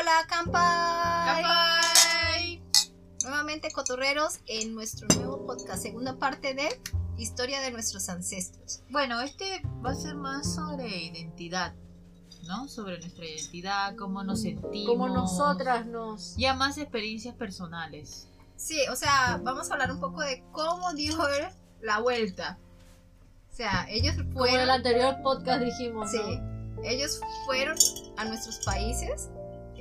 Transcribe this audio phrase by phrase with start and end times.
[0.00, 1.42] hola, Campai.
[1.42, 2.62] ¡Campai!
[3.22, 6.80] Nuevamente cotorreros en nuestro nuevo podcast, segunda parte de
[7.16, 8.82] Historia de nuestros ancestros.
[8.90, 11.72] Bueno, este va a ser más sobre identidad,
[12.48, 12.68] ¿no?
[12.68, 14.88] Sobre nuestra identidad, cómo nos sentimos.
[14.88, 16.34] Como nosotras nos.
[16.36, 18.26] Ya más experiencias personales.
[18.56, 21.16] Sí, o sea, vamos a hablar un poco de cómo dio
[21.82, 22.58] la vuelta.
[23.52, 26.10] O sea, ellos Como en el fueron, anterior podcast dijimos.
[26.10, 26.82] sí, ¿no?
[26.82, 27.76] ellos fueron
[28.16, 29.30] a nuestros países,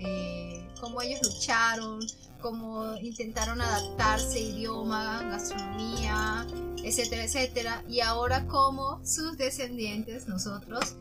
[0.05, 1.99] eh, cómo ellos lucharon,
[2.41, 6.45] cómo intentaron adaptarse, idioma, gastronomía,
[6.83, 7.83] etcétera, etcétera.
[7.87, 10.95] Y ahora cómo sus descendientes, nosotros,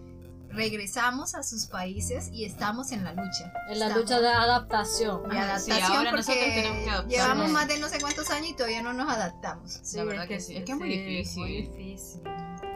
[0.51, 3.53] regresamos a sus países y estamos en la lucha.
[3.71, 5.29] En la Estamos- lucha de adaptación.
[5.29, 8.51] de Ajá, sí, adaptación ahora nosotros porque que llevamos más de no sé cuántos años
[8.51, 9.81] y todavía no nos adaptamos.
[9.83, 11.43] Sí, La verdad que sí, es que es muy difícil.
[11.43, 12.21] Muy difícil.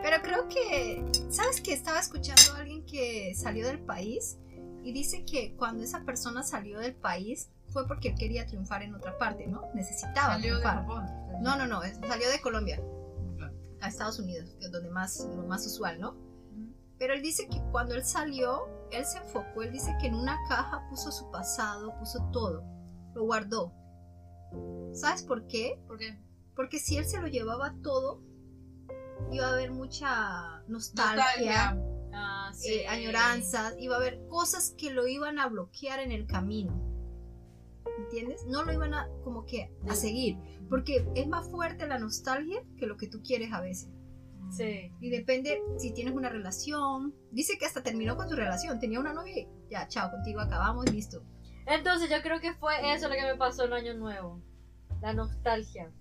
[0.02, 4.38] Pero creo que, ¿sabes que Estaba escuchando a alguien que salió del país
[4.86, 8.94] y dice que cuando esa persona salió del país fue porque él quería triunfar en
[8.94, 9.68] otra parte, ¿no?
[9.74, 10.82] Necesitaba Salió de triunfar.
[10.82, 11.06] Japón.
[11.42, 12.80] No, no, no, salió de Colombia
[13.80, 16.16] a Estados Unidos, que es donde más, lo más usual, ¿no?
[17.00, 20.38] Pero él dice que cuando él salió, él se enfocó, él dice que en una
[20.48, 22.62] caja puso su pasado, puso todo,
[23.12, 23.72] lo guardó.
[24.94, 25.82] ¿Sabes por qué?
[25.88, 26.16] ¿Por qué?
[26.54, 28.22] Porque si él se lo llevaba todo,
[29.32, 31.95] iba a haber mucha nostalgia, Nostalgia.
[32.16, 32.72] Ah, sí.
[32.72, 36.82] eh, añoranzas, iba a haber cosas que lo iban a bloquear en el camino.
[37.98, 38.44] ¿Entiendes?
[38.46, 40.36] No lo iban a como que a seguir,
[40.68, 43.90] porque es más fuerte la nostalgia que lo que tú quieres a veces.
[44.50, 44.92] Sí.
[45.00, 47.14] Y depende si tienes una relación.
[47.32, 50.90] Dice que hasta terminó con su relación, tenía una novia y ya, chao, contigo acabamos
[50.90, 51.22] listo.
[51.66, 54.40] Entonces yo creo que fue eso lo que me pasó en Año Nuevo.
[55.00, 55.92] La nostalgia.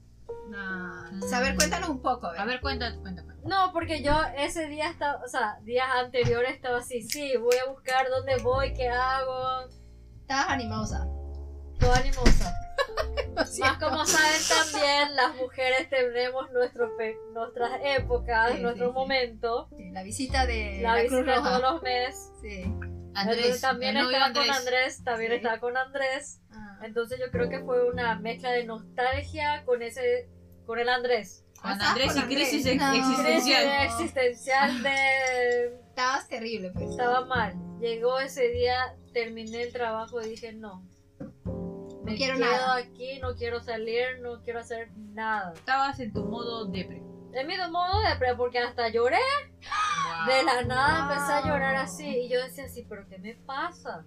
[0.50, 1.12] Nah.
[1.12, 1.24] Mm.
[1.24, 2.28] O sea, a ver, cuéntanos un poco.
[2.28, 2.46] A ver.
[2.46, 2.98] Ver, cuéntame.
[3.44, 7.70] No, porque yo ese día estaba, o sea, días anteriores estaba así, sí, voy a
[7.70, 9.68] buscar dónde voy, qué hago,
[10.22, 11.08] Estabas animosa.
[11.80, 12.54] toda animosa.
[13.36, 14.42] Más como saben
[14.72, 16.90] también, las mujeres tenemos nuestro
[17.34, 18.94] nuestras épocas, Sí, nuestro sí, sí.
[19.00, 21.50] momento, Sí, La visita de la, la, visita Cruz Roja.
[21.60, 22.32] todos los meses.
[22.42, 22.62] Sí.
[22.64, 25.38] Entonces, Andrés, también el novio estaba con Andrés, también Sí.
[25.38, 26.42] estaba con Andrés.
[26.86, 30.30] Entonces yo creo que fue una mezcla de nostalgia con ese,
[30.66, 31.44] con el Andrés.
[31.62, 32.50] Con Andrés con y Andrés.
[32.50, 32.94] crisis ex- No.
[32.94, 33.64] existencial.
[33.80, 36.90] Crisis existencial de Estabas terrible, pues.
[36.92, 37.56] estaba mal.
[37.80, 40.84] Llegó ese día, terminé el trabajo y dije no.
[42.04, 42.76] Me quiero quedo nada.
[42.76, 45.54] aquí, no quiero salir, no quiero hacer nada.
[45.54, 47.02] Estabas en tu modo depre.
[47.34, 49.18] En mi modo de pre porque hasta lloré.
[50.28, 52.08] De la nada empecé a llorar así.
[52.08, 54.06] Y yo decía así, pero ¿qué me pasa?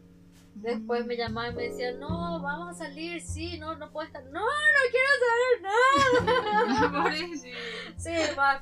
[0.61, 4.23] Después me llamaban y me decían, no, vamos a salir, sí, no, no puedo estar.
[4.25, 7.35] No, no quiero saber nada.
[7.97, 8.13] Sí,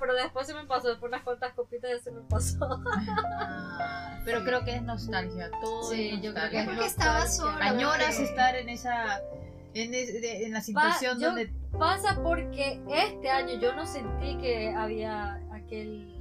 [0.01, 2.59] pero después se me pasó, después unas cuantas copitas ya se me pasó.
[4.25, 7.65] Pero creo que es nostalgia, todo Sí, es yo creo que es Porque estaba sola.
[7.65, 9.21] Añoras estar en esa
[9.75, 14.37] en, es- de- en la situación yo- donde Pasa porque este año yo no sentí
[14.39, 16.16] que había aquel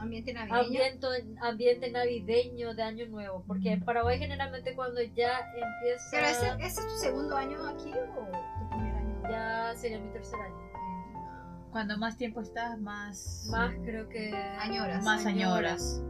[0.00, 0.58] Ambiente navideño.
[0.60, 1.06] ambiente,
[1.42, 6.80] ambiente navideño de Año Nuevo, porque en Paraguay generalmente cuando ya empieza, Pero ese, ¿ese
[6.80, 9.22] es tu segundo año aquí o tu primer año?
[9.30, 10.70] ya sería mi tercer año.
[11.70, 15.04] cuando más tiempo estás más Más creo que Añoras.
[15.04, 16.02] más añoras.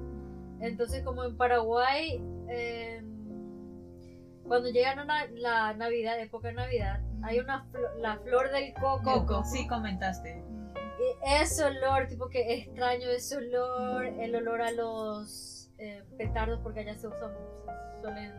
[0.60, 3.02] Entonces como en Paraguay, eh,
[4.44, 8.72] cuando llega la, na- la Navidad, época de Navidad, hay una flo- la flor del
[8.74, 9.02] coco.
[9.26, 10.42] Coco, sí comentaste.
[11.40, 16.94] Ese olor, tipo que extraño ese olor, el olor a los eh, petardos, porque allá
[16.96, 17.32] se usan,
[18.00, 18.34] suelen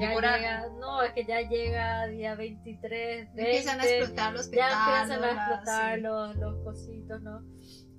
[0.00, 0.40] ya Decorar.
[0.40, 5.10] llega, no, es que ya llega día 23, 20, Empiezan a explotar los ya petardos.
[5.10, 6.00] empiezan a explotar sí.
[6.00, 7.42] los, los cositos, ¿no?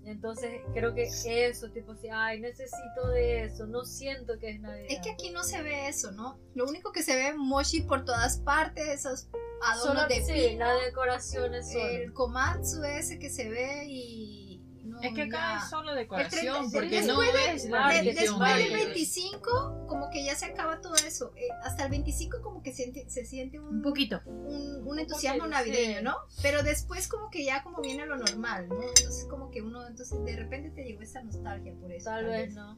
[0.06, 4.86] Entonces creo que eso, tipo así, ay, necesito de eso, no siento que es Navidad.
[4.90, 6.38] Es que aquí no se ve eso, ¿no?
[6.54, 9.30] Lo único que se ve mochi por todas partes, esos
[9.64, 11.88] adornos Solo, de sí, pino, la decoración es solo.
[11.88, 15.64] el komatsu ese que se ve y no, Es que acá ya.
[15.64, 18.86] es solo decoración, 30 porque después no de- ves la de- después de del ellos.
[18.86, 21.34] 25, como que ya se acaba todo eso.
[21.36, 24.22] Eh, hasta el 25 como que siente, se siente un, Un poquito.
[24.26, 26.04] un, un entusiasmo poquito, navideño, sí.
[26.04, 26.16] ¿no?
[26.44, 28.76] Pero después como que ya como viene lo normal, ¿no?
[28.84, 32.06] Entonces como que uno, entonces de repente te llegó esa nostalgia por eso.
[32.12, 32.78] Tal vez no.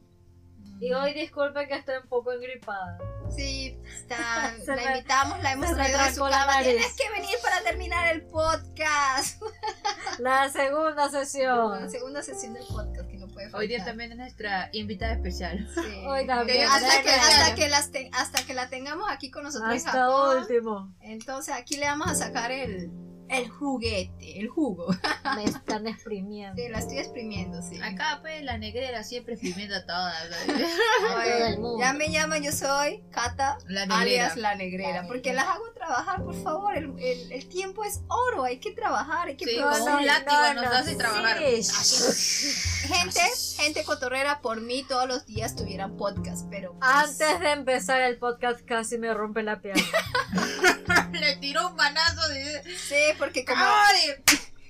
[0.80, 2.98] Y hoy disculpen que estoy un poco engripada.
[3.34, 6.62] Sí, está, la me- invitamos, la hemos traído a su cama.
[6.62, 9.42] Tienes que venir para terminar el podcast.
[10.18, 11.82] La segunda sesión.
[11.84, 13.60] La segunda sesión del podcast que no puede faltar.
[13.60, 15.68] Hoy día también es nuestra invitada especial.
[15.74, 15.80] Sí.
[16.06, 16.66] Hoy también.
[16.68, 19.90] Hasta que, hasta, que las te- hasta que la tengamos aquí con nosotros en Hasta
[19.92, 20.38] Japón.
[20.38, 20.94] último.
[21.00, 22.90] Entonces aquí le vamos a sacar el,
[23.28, 24.86] el juguete, el jugo.
[25.36, 26.60] Me están exprimiendo.
[26.60, 27.78] Sí, la estoy exprimiendo, sí.
[27.82, 30.14] Acá, pues, la negrera siempre exprimiendo a todas.
[30.46, 31.78] Todo el mundo.
[31.80, 35.44] Ya me llaman, yo soy Cata, La alias la negrera, La porque negrera.
[35.44, 36.76] las hago trabajar, por favor.
[36.76, 40.54] El, el- el tiempo es oro, hay que trabajar, hay que Sí, como un látigo
[40.54, 41.38] nos hace trabajar.
[41.62, 42.48] sí.
[42.88, 43.20] Gente,
[43.56, 48.16] gente cotorrera, por mí todos los días tuvieran podcast, pero pues, Antes de empezar el
[48.18, 49.82] podcast casi me rompe la pierna.
[51.12, 52.62] Le tiró un manazo de.
[52.76, 54.14] sí, porque como, ¡Ay!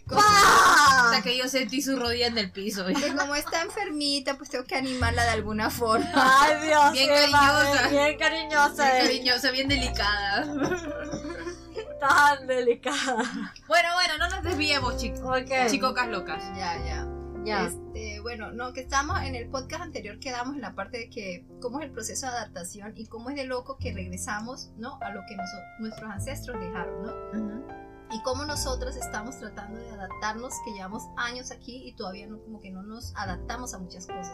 [0.06, 2.84] como, Hasta que yo sentí su rodilla en el piso.
[3.00, 6.08] que como está enfermita, pues tengo que animarla de alguna forma.
[6.14, 6.92] Ay, Dios.
[6.92, 7.88] Bien cariñosa.
[7.88, 8.84] Bien cariñosa.
[8.84, 9.04] Bien eh.
[9.04, 10.46] cariñosa, bien delicada.
[12.00, 13.52] Tan delicada.
[13.66, 15.20] Bueno, bueno, no nos desviemos, chicos.
[15.20, 15.68] Ok.
[15.68, 16.42] Chicocas locas.
[16.56, 17.17] Ya, ya.
[17.48, 17.66] Ya.
[17.66, 21.46] Este, bueno, no, que estamos en el podcast anterior quedamos en la parte de que
[21.60, 24.98] cómo es el proceso de adaptación y cómo es de loco que regresamos, ¿no?
[25.00, 27.78] A lo que noso- nuestros ancestros dejaron, ¿no?
[28.10, 32.58] Y cómo nosotros estamos tratando de adaptarnos, que llevamos años aquí y todavía no, como
[32.58, 34.32] que no nos adaptamos a muchas cosas.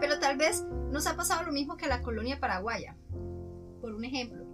[0.00, 2.96] Pero tal vez nos ha pasado lo mismo que a la colonia paraguaya,
[3.80, 4.44] por un ejemplo,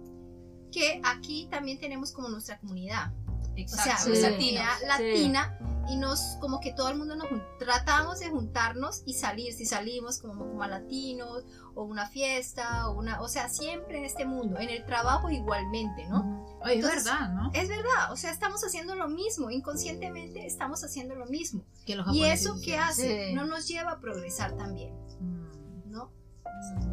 [0.71, 3.11] que aquí también tenemos como nuestra comunidad,
[3.55, 3.81] Exacto.
[3.81, 4.09] o sea, Sí.
[4.09, 5.57] nuestra comunidad latina
[5.89, 7.27] y nos como que todo el mundo nos
[7.57, 11.45] tratamos de juntarnos y salir si salimos como, como a latinos
[11.75, 16.07] o una fiesta o una o sea siempre en este mundo en el trabajo igualmente
[16.07, 17.51] no Oye, es Entonces- verdad, ¿no?
[17.53, 22.13] es verdad o sea estamos haciendo lo mismo inconscientemente estamos haciendo lo mismo Que los
[22.13, 22.85] y eso qué hicieron.
[22.85, 23.33] hace Sí.
[23.33, 25.89] no nos lleva a progresar también Mm.
[25.91, 26.11] no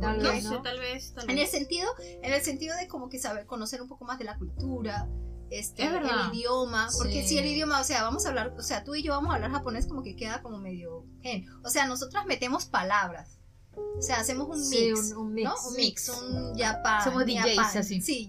[0.01, 0.63] Tal No vez, sé, ¿no?
[0.63, 1.51] tal vez, tal en el vez.
[1.51, 1.89] sentido
[2.23, 5.09] en el sentido de como que saber conocer un poco más de la cultura
[5.51, 6.05] este, Es el
[6.35, 7.29] idioma, porque Sí.
[7.29, 9.37] si el idioma, o sea, vamos a hablar, o sea, tú y yo vamos a
[9.37, 11.47] hablar japonés como que queda como medio, gen.
[11.65, 13.36] o sea, nosotras metemos palabras,
[13.77, 15.45] o sea, hacemos un Sí, mix, un, un mix.
[15.49, 15.69] ¿no?
[15.69, 18.01] Un mix, un yapa, Somos DJs así.
[18.03, 18.29] sí,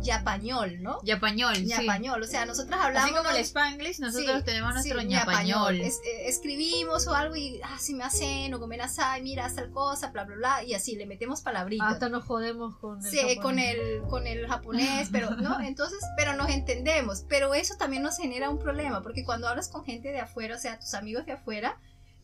[0.00, 1.00] yapañol, ¿no?
[1.02, 1.66] Ñapañol, sí.
[1.66, 3.36] Ñapañol, o sea, nosotras hablamos Así como el.
[3.44, 5.80] Spanglish, nosotros Sí, tenemos nuestro sí, ñapañol.
[5.80, 9.70] Es- eh, escribimos o algo y, ah, si me hacen, o comen asai, mira, tal
[9.70, 11.92] cosa, bla, bla, bla, y así, le metemos palabritas.
[11.94, 13.74] Hasta nos jodemos con el Sí, con japonés.
[13.76, 18.50] el, con el japonés, pero no, entonces, pero nos entendemos, pero eso también nos genera
[18.50, 21.76] un problema, porque cuando hablas con gente de afuera, o sea, tus amigos de afuera,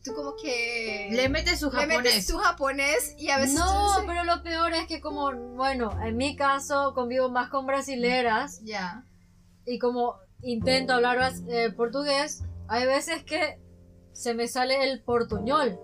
[0.05, 2.27] tú como que Le metes su le metes japonés.
[2.27, 6.35] tu japonés y a veces No, pero lo peor es que como, bueno, en mi
[6.35, 9.03] caso convivo más con brasileras ya,
[9.65, 13.59] y como intento hablar eh, portugués, hay veces que
[14.13, 15.79] se me sale el portuñol.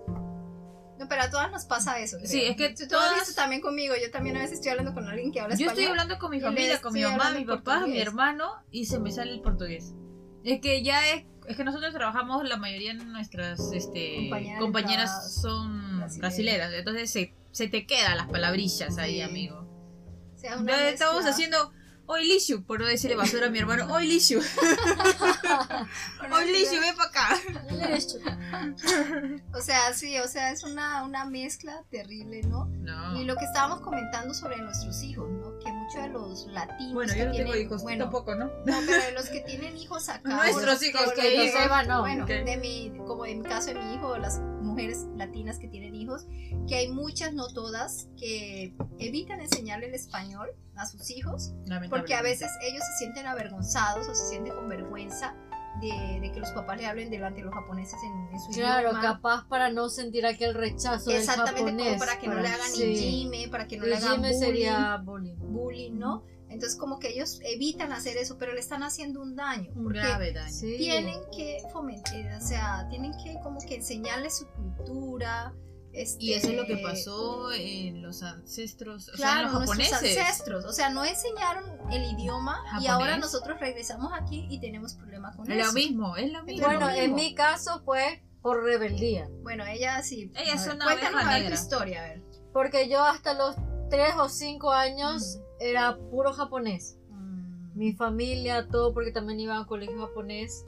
[1.00, 2.18] no, pero a todas nos pasa eso.
[2.18, 2.30] creo.
[2.30, 4.70] Sí, es que tú, lo has todas- visto también conmigo, yo también a veces estoy
[4.72, 6.00] hablando con alguien que habla Yo estoy español.
[6.00, 8.02] hablando con mi familia, con mi mamá, mi papá, mi portugués.
[8.08, 9.94] hermano, y se me sale el portugués.
[10.44, 15.34] Es que ya es, es que nosotros trabajamos, la mayoría de nuestras este, Compañeras compañeras
[15.42, 16.18] son brasileras.
[16.20, 19.22] brasileras, entonces se, se te quedan las palabrillas ahí, Sí.
[19.22, 19.68] amigo.
[20.36, 21.72] O sea, una estamos haciendo
[22.08, 24.40] hoy Lishu, por no decirle basura a mi hermano, hoy Lishu,
[26.32, 27.40] hoy Lishu, ven para acá.
[29.54, 32.66] O sea, sí, o sea, es una, una mezcla terrible, ¿no?
[32.66, 33.20] No.
[33.20, 35.30] Y lo que estábamos comentando sobre nuestros hijos,
[35.94, 36.94] Que muchos de los latinos.
[36.94, 38.46] Bueno, que yo no tengo tienen- hijos, bueno, tampoco, ¿no?
[38.46, 38.52] No,
[38.88, 40.30] pero de los que tienen hijos acá.
[40.36, 41.62] Nuestros hijos, que los hijos.
[41.62, 42.02] se van, no.
[42.02, 42.30] Bueno, Ok.
[42.30, 46.28] de mi, como en mi caso de mi hijo, las mujeres latinas que tienen hijos,
[46.68, 51.54] que hay muchas, no todas, que evitan enseñarle el español a sus hijos,
[51.90, 55.36] porque a veces ellos se sienten avergonzados o se sienten con vergüenza
[55.80, 58.90] de, de que los papás le hablen delante de los japoneses en, en su Claro,
[58.90, 59.02] idioma.
[59.02, 61.88] capaz para no sentir aquel rechazo del Exactamente, japonés.
[61.88, 62.84] como para que no le hagan sí.
[62.84, 64.40] injime, para que no le hagan bullying.
[64.40, 65.36] sería bullying.
[65.40, 66.24] bullying, ¿no?
[66.50, 69.72] Entonces como que ellos evitan hacer eso, pero le están haciendo un daño.
[69.74, 70.52] Un grave daño.
[70.52, 70.76] Sí.
[70.78, 75.54] tienen que fomentar, o sea, tienen que como que enseñarles su cultura.
[75.94, 79.68] Este, Y eso es lo que pasó en los ancestros, o sea, en Claro, los
[79.68, 80.18] nuestros japoneses.
[80.18, 82.90] ancestros, o sea, no enseñaron el idioma y Japonés.
[82.90, 85.74] ahora nosotros regresamos aquí y tenemos problemas con Es lo eso.
[85.74, 86.66] mismo, es lo mismo.
[86.66, 87.16] Bueno, lo en mismo.
[87.18, 89.30] mi caso fue por rebeldía.
[89.44, 90.32] Bueno, ella sí.
[90.36, 92.22] Ella a es una Cuéntanos a ver tu historia, a ver.
[92.54, 93.56] Porque yo hasta los
[93.90, 95.42] 3 o 5 años Mm.
[95.60, 96.98] era puro japonés.
[97.76, 100.66] Mi familia, todo, porque también iba a colegio japonés.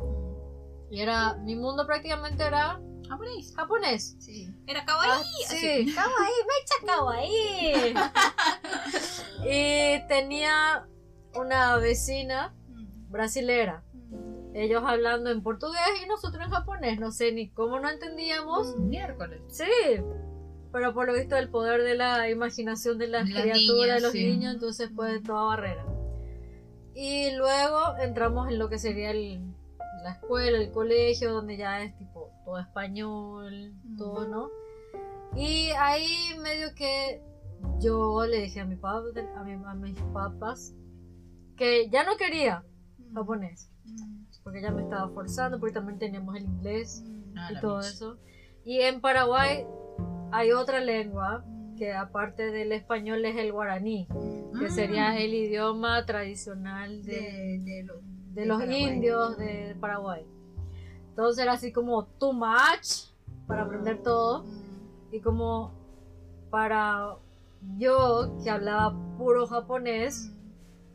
[0.91, 3.53] Y era, mi mundo prácticamente era Japonés.
[3.55, 4.15] japonés.
[4.19, 4.49] Sí.
[4.67, 5.09] Era kawaii.
[5.11, 7.93] Ah, sí, kawaii, mecha kawaii.
[9.45, 10.87] y tenía
[11.35, 13.11] una vecina Mm.
[13.11, 13.83] brasilera.
[13.93, 14.55] Mm.
[14.55, 16.99] Ellos hablando en portugués y nosotros en japonés.
[16.99, 18.77] No sé ni cómo no entendíamos.
[18.77, 19.41] Miércoles.
[19.47, 19.63] Sí,
[20.71, 24.01] pero por lo visto el poder de la imaginación de las Las criaturas, niñas, de
[24.01, 24.25] los sí.
[24.25, 25.85] niños, entonces fue toda barrera.
[26.95, 29.41] Y luego entramos en lo que sería el-
[30.03, 32.12] la escuela, el colegio, donde ya es tipo
[32.45, 34.49] todo español, todo, ¿no?
[35.35, 36.07] Y ahí
[36.41, 37.21] medio que
[37.79, 39.03] yo le dije a, mi papá,
[39.35, 40.73] a, mi- a mis papás
[41.57, 42.63] que ya no quería
[43.13, 43.69] japonés.
[44.43, 47.03] Porque ella me estaba forzando, porque también teníamos el inglés
[47.35, 48.17] Ah, y todo eso.
[48.65, 49.65] Y en Paraguay
[50.31, 51.43] hay otra lengua
[51.77, 54.07] que aparte del español es el guaraní,
[54.59, 58.83] que sería el idioma tradicional de, de, de, lo- de de los Paraguay.
[58.83, 60.25] indios de Paraguay.
[61.13, 63.11] Entonces era así como too much
[63.45, 64.45] para aprender todo
[65.11, 65.71] y como
[66.49, 67.17] para
[67.77, 70.31] yo que hablaba puro japonés,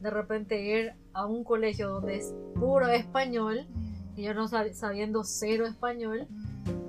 [0.00, 3.66] de repente ir a un colegio donde es puro español
[4.16, 6.26] y yo no sab- sabiendo cero español,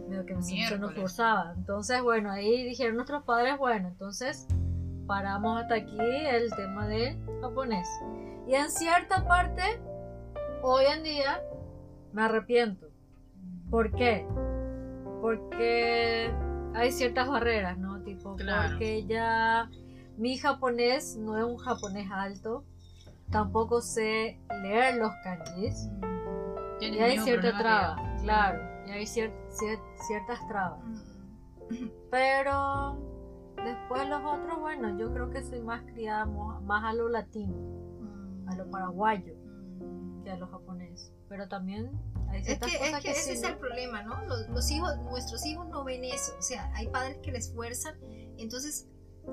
[0.08, 0.96] medio que nos Miércoles.
[1.00, 1.54] forzaba.
[1.56, 4.48] Entonces, bueno, ahí dijeron nuestros padres, bueno, entonces
[5.06, 7.88] paramos hasta aquí el tema del japonés.
[8.48, 9.62] Y en cierta parte,
[10.64, 11.42] hoy en día,
[12.12, 12.89] me arrepiento.
[13.70, 14.26] ¿Por qué?
[15.22, 16.32] Porque
[16.74, 18.02] hay ciertas barreras, ¿no?
[18.02, 18.70] Tipo, Claro.
[18.70, 19.70] porque ya
[20.18, 22.64] mi japonés no es un japonés alto,
[23.32, 25.90] tampoco sé leer los kanjis.
[26.80, 28.24] Tienes Y hay cierta traba, que yo.
[28.24, 28.60] claro.
[28.88, 30.80] Y hay cier- cier- ciertas trabas.
[30.84, 32.98] mm, Pero
[33.64, 38.50] después los otros, bueno, yo creo que soy más criada más a lo latino, mm,
[38.50, 40.24] a lo paraguayo, mm.
[40.24, 41.14] que a lo japonés.
[41.28, 41.92] Pero también
[42.32, 43.48] hay Es que, es cosas que ese sí, es ¿no?
[43.50, 44.26] el problema, ¿no?
[44.26, 46.34] Los, los hijos, nuestros hijos no ven eso.
[46.38, 47.96] O sea, hay padres que les fuerzan.
[48.38, 48.88] Entonces,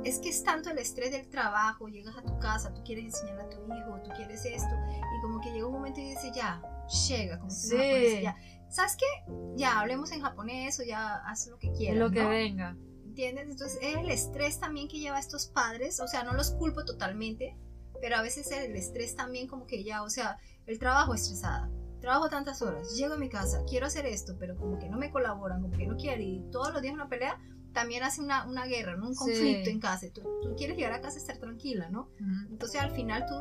[0.04, 1.88] es que es tanto el estrés del trabajo.
[1.88, 4.74] Llegas a tu casa, tú quieres enseñar a tu hijo, tú quieres esto.
[5.18, 6.60] Y como que llega un momento y dices, ya,
[7.08, 7.38] llega.
[7.38, 7.70] Como Sí.
[7.70, 8.36] que japoneses, ya.
[8.68, 9.32] ¿Sabes qué?
[9.56, 11.98] Ya, hablemos en japonés o ya haz lo que quieras.
[11.98, 12.28] lo que ¿no?
[12.28, 12.76] venga.
[13.04, 13.48] ¿Entiendes?
[13.48, 16.84] Entonces es el estrés también que lleva a estos padres, o sea, no los culpo
[16.84, 17.56] totalmente,
[18.02, 20.36] pero a veces el estrés también como que ya, o sea,
[20.66, 21.70] el trabajo estresada,
[22.06, 25.10] trabajo tantas horas, llego a mi casa, quiero hacer esto, pero como que no me
[25.10, 27.36] colaboran, como que no quieren y todos los días una pelea,
[27.72, 29.08] también hace una, una guerra, ¿no?
[29.08, 29.18] un Sí.
[29.18, 32.02] conflicto en casa, tú, tú quieres llegar a casa y estar tranquila, ¿no?
[32.20, 32.52] Ujú.
[32.52, 33.34] Entonces al final tú,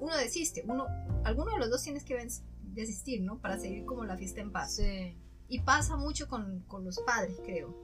[0.00, 0.86] uno desiste, uno,
[1.24, 2.16] alguno de los dos tienes que
[2.62, 3.40] desistir, ¿no?
[3.40, 4.76] Para seguir como la fiesta en paz.
[4.76, 5.18] Sí.
[5.48, 7.74] Y pasa mucho con, con los padres, creo.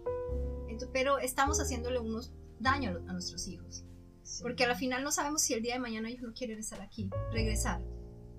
[0.68, 3.84] Ento- pero estamos haciéndole unos daño a, a nuestros hijos.
[4.22, 4.42] sí.
[4.42, 7.10] Porque al final no sabemos si el día de mañana ellos no quieren estar aquí,
[7.32, 7.82] regresar.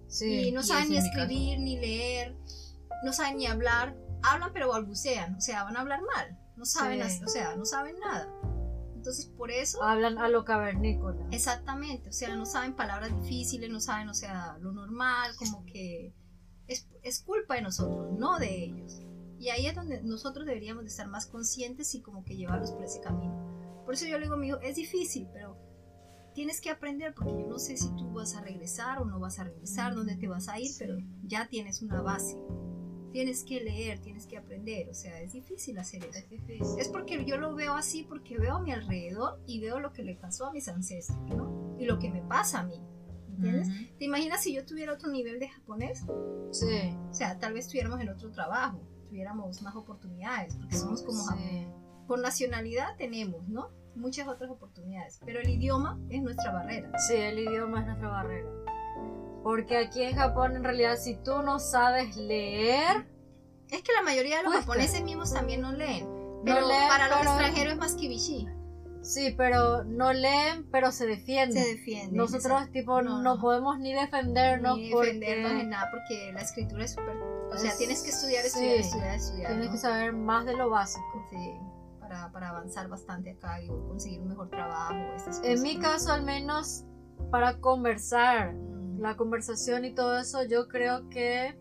[0.08, 0.48] Sí.
[0.48, 2.36] y no saben ni escribir, ni leer,
[3.04, 3.96] no saben ni hablar.
[4.24, 6.40] Hablan pero balbucean, o sea, van a hablar mal.
[6.56, 7.22] No saben, Sí.
[7.24, 8.28] o sea, no saben nada.
[8.96, 11.28] Entonces, por eso, Hablan a lo cavernícola.
[11.32, 16.14] exactamente, o sea, no saben palabras difíciles, no saben, o sea, lo normal, como que
[16.68, 19.02] es, es culpa de nosotros, no de ellos.
[19.38, 22.84] Y ahí es donde nosotros deberíamos de estar más conscientes y como que llevarlos por
[22.84, 23.84] ese camino.
[23.86, 25.56] Por eso yo le digo a mi hijo, es difícil, pero
[26.36, 29.40] tienes que aprender porque yo no sé si tú vas a regresar o no vas
[29.40, 32.38] a regresar, dónde te vas a ir, pero ya tienes una base.
[33.12, 36.20] Tienes que leer, tienes que aprender, o sea, es difícil hacer eso.
[36.20, 36.78] Es difícil.
[36.78, 40.04] Es porque yo lo veo así, porque veo a mi alrededor y veo lo que
[40.04, 41.76] le pasó a mis ancestros, ¿no?
[41.80, 42.76] Y lo que me pasa a mí,
[43.30, 43.70] ¿entiendes?
[43.70, 43.98] Ujú.
[43.98, 46.06] ¿Te imaginas si yo tuviera otro nivel de japonés?
[46.52, 46.94] Sí.
[47.10, 51.28] O sea, tal vez estuviéramos en otro trabajo, tuviéramos más oportunidades, porque somos como Sí.
[51.30, 51.74] japoneses.
[52.08, 53.70] Por nacionalidad tenemos, ¿no?
[53.96, 56.92] Muchas otras oportunidades, pero el idioma es nuestra barrera.
[57.08, 58.50] Sí, el idioma es nuestra barrera.
[59.44, 63.08] Porque aquí en Japón, en realidad, si tú no sabes leer,
[63.72, 66.08] Es que la mayoría de los japoneses mismos también no leen,
[66.46, 68.48] pero no leen, para los pero- extranjeros es más kibishi,
[69.02, 71.64] Sí, pero no leen, pero se defienden.
[71.64, 72.16] se defienden.
[72.16, 72.72] Nosotros, exacto.
[72.74, 73.22] tipo, No.
[73.24, 77.16] no, podemos ni defendernos ni porque defendernos en nada porque la escritura es súper
[77.52, 78.50] o sea Es- tienes que estudiar sí.
[78.50, 79.72] estudiar estudiar estudiar tienes ¿no?
[79.74, 81.28] que saber más de lo básico.
[81.32, 81.54] Sí,
[82.08, 86.12] para, para avanzar bastante acá y conseguir un mejor trabajo estas En cosas, mi caso,
[86.14, 86.84] al menos,
[87.32, 89.00] para conversar, Mm.
[89.02, 91.58] la conversación y todo eso, yo creo que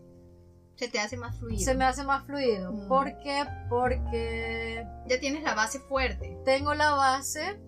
[0.75, 2.71] se te hace más fluido se me hace más fluido.
[2.71, 2.87] Mm.
[2.87, 3.43] ¿Por qué?
[3.69, 7.59] Porque ya tienes la base fuerte tengo la base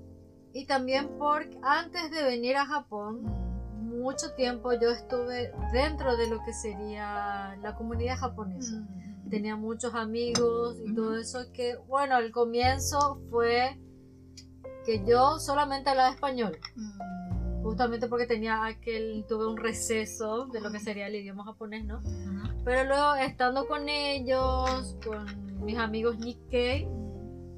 [0.54, 4.02] y también porque antes de venir a Japón, Mm.
[4.02, 8.76] mucho tiempo yo estuve dentro de lo que sería la comunidad japonesa.
[8.76, 9.07] Mm.
[9.30, 13.78] Tenía muchos amigos y todo eso que, bueno, al comienzo fue
[14.86, 17.64] que yo solamente hablaba español, Mm.
[17.64, 22.02] justamente porque tenía aquel, tuve un receso de lo que sería el idioma japonés, ¿no?
[22.64, 26.88] Pero luego estando con ellos, con mis amigos Nikkei,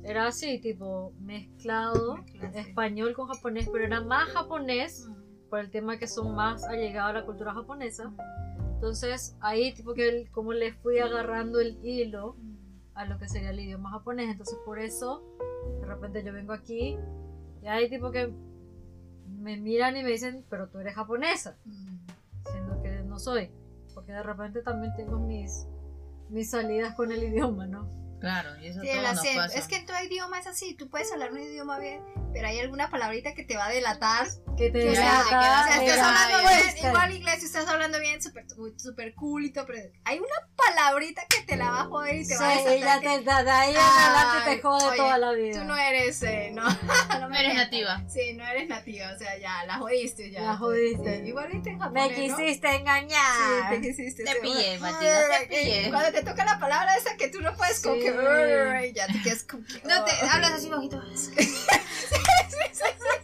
[0.04, 2.16] era así, tipo mezclado,
[2.56, 5.50] español con japonés, pero era más japonés Mm.
[5.50, 8.12] por el tema que son más allegados a la cultura japonesa.
[8.80, 12.38] Entonces ahí tipo que el- como le fui agarrando el hilo
[12.94, 14.30] a lo que sería el idioma japonés.
[14.32, 15.22] Entonces por eso
[15.82, 16.98] de repente yo vengo aquí
[17.62, 18.32] y hay tipo que
[19.38, 21.58] me miran y me dicen, pero tú eres japonesa,
[22.50, 23.52] siendo que no soy.
[23.94, 25.66] Porque de repente también tengo mis,
[26.30, 27.90] mis salidas con el idioma, ¿no?
[28.22, 29.60] Claro, y eso Sí, todo el nos pasa.
[29.60, 32.60] Es que en todo idioma es así, tú puedes hablar un idioma bien, pero hay
[32.60, 34.28] alguna palabrita que te va a delatar
[34.60, 38.00] que te O sea, que- o sea, estás la hablando bien, igual inglés, estás hablando
[38.00, 38.46] bien, súper
[38.78, 42.28] super cool y todo, pero hay una palabrita que te la va a joder y
[42.28, 43.00] te va a Sí, y ya desatar.
[43.00, 45.60] te, que de, ahí en adelante te jode oye, toda la vida.
[45.60, 46.64] Tú no eres, eh, no.
[47.30, 48.04] No eres nativa.
[48.10, 50.42] Sí, no eres nativa, o sea, ya, la jodiste ya.
[50.42, 51.22] La jodiste.
[51.22, 52.16] Sí, igualito en Me japonés, ¿no?
[52.38, 53.70] quisiste Sí, engañar.
[53.70, 54.24] te quisiste.
[54.26, 54.80] Te sí, pillé.
[54.80, 55.90] Matilda, te pillé.
[55.90, 58.02] Cuando te toca la palabra esa que tú no puedes como Sí.
[58.02, 58.10] que...
[58.10, 59.82] ay, Ya te quedas como que...
[59.88, 61.02] No te hablas así bajito.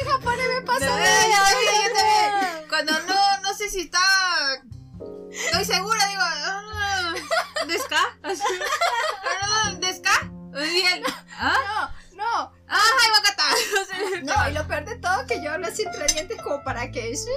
[0.00, 2.68] En japonés me pasa también.
[2.68, 3.98] Cuando no, no sé si está.
[5.30, 6.22] Estoy segura, digo.
[7.66, 8.18] ¿Desca?
[8.22, 10.30] Ah, ¿Desca?
[10.52, 11.02] Bien.
[11.38, 11.90] ¿Ah?
[12.14, 12.80] No, no, ¡Ah,
[13.12, 13.44] Wakata!
[14.24, 17.14] No y lo peor de todo que yo hablo así entre dientes como para que...
[17.16, 17.30] sí,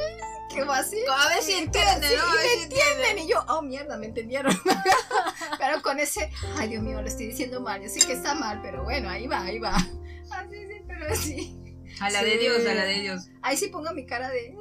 [0.53, 0.97] Que va así.
[1.07, 2.31] A ver si Sí, entienden, pero ¿no?
[2.31, 3.19] sí, A ver si entienden.
[3.19, 4.59] Y yo, oh mierda, me entendieron.
[5.59, 7.81] pero con ese, ay Dios mío, lo estoy diciendo mal.
[7.81, 9.75] Yo sé que está mal, pero bueno, ahí va, ahí va.
[9.75, 11.60] Así sí, pero sí.
[11.99, 13.27] A la de Dios, a la de Dios.
[13.41, 14.55] Ahí sí pongo mi cara de.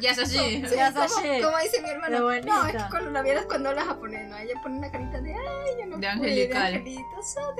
[0.00, 0.38] Ya es así.
[0.38, 2.20] Sí, Ya como, dice mi hermano.
[2.20, 2.40] No, es
[2.76, 4.38] que cuando la vieras cuando habla japonés, ¿no?
[4.38, 6.72] Ella pone una carita de ay, yo no De angelical.
[6.72, 7.54] De angelito, so.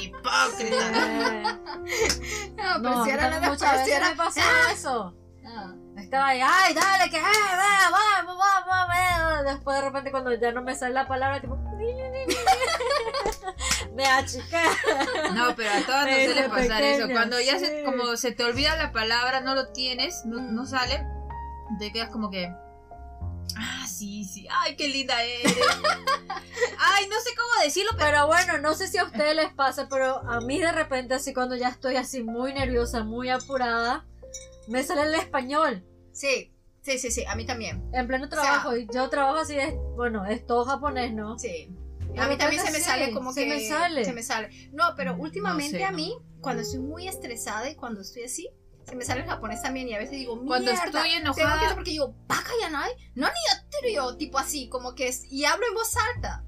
[0.00, 0.90] Hipócrita.
[0.90, 4.40] Eh, No, pero No, si era la muchas veces era- me pasó
[4.72, 5.14] eso.
[5.44, 5.74] Ah.
[5.96, 9.44] Estaba ahí, ay, dale, que, ay, va, vamos, vamos, vamos.
[9.44, 11.56] Después de repente cuando ya no me sale la palabra, tipo,
[13.96, 14.62] me achiqué.
[15.34, 17.02] No, pero a todas nos suele pasar eso.
[17.02, 17.84] pequeña, Cuando ya se, sí.
[17.84, 21.04] como se te olvida la palabra, no lo tienes, no, no sale,
[21.78, 22.46] te quedas como que.
[23.58, 24.46] Ah, sí, sí.
[24.50, 25.56] Ay, qué linda eres.
[26.78, 28.06] Ay, no sé cómo decirlo, pero.
[28.10, 31.32] Pero bueno, no sé si a ustedes les pasa, pero a mí de repente, así
[31.32, 34.04] cuando ya estoy así muy nerviosa, muy apurada,
[34.68, 35.84] me sale el español.
[36.12, 37.88] Sí, sí, sí, sí, a mí también.
[37.94, 41.38] En pleno sea- trabajo, y yo trabajo así, es, bueno, es todo japonés, ¿no?
[41.38, 41.70] Sí.
[42.18, 43.48] A mí también se repente me sí, sale como se que.
[43.50, 44.04] me sale.
[44.04, 44.70] Se me sale.
[44.72, 45.96] No, pero últimamente sé, a no.
[45.96, 48.48] mí, cuando estoy muy estresada y cuando estoy así,
[48.84, 51.74] se me sale el japonés también y a veces digo, Cuando estoy Tengo que enojada.
[51.74, 53.26] porque digo, baka ya no hay, no
[53.82, 56.44] ni yo, tipo así, como que es, y hablo en voz alta.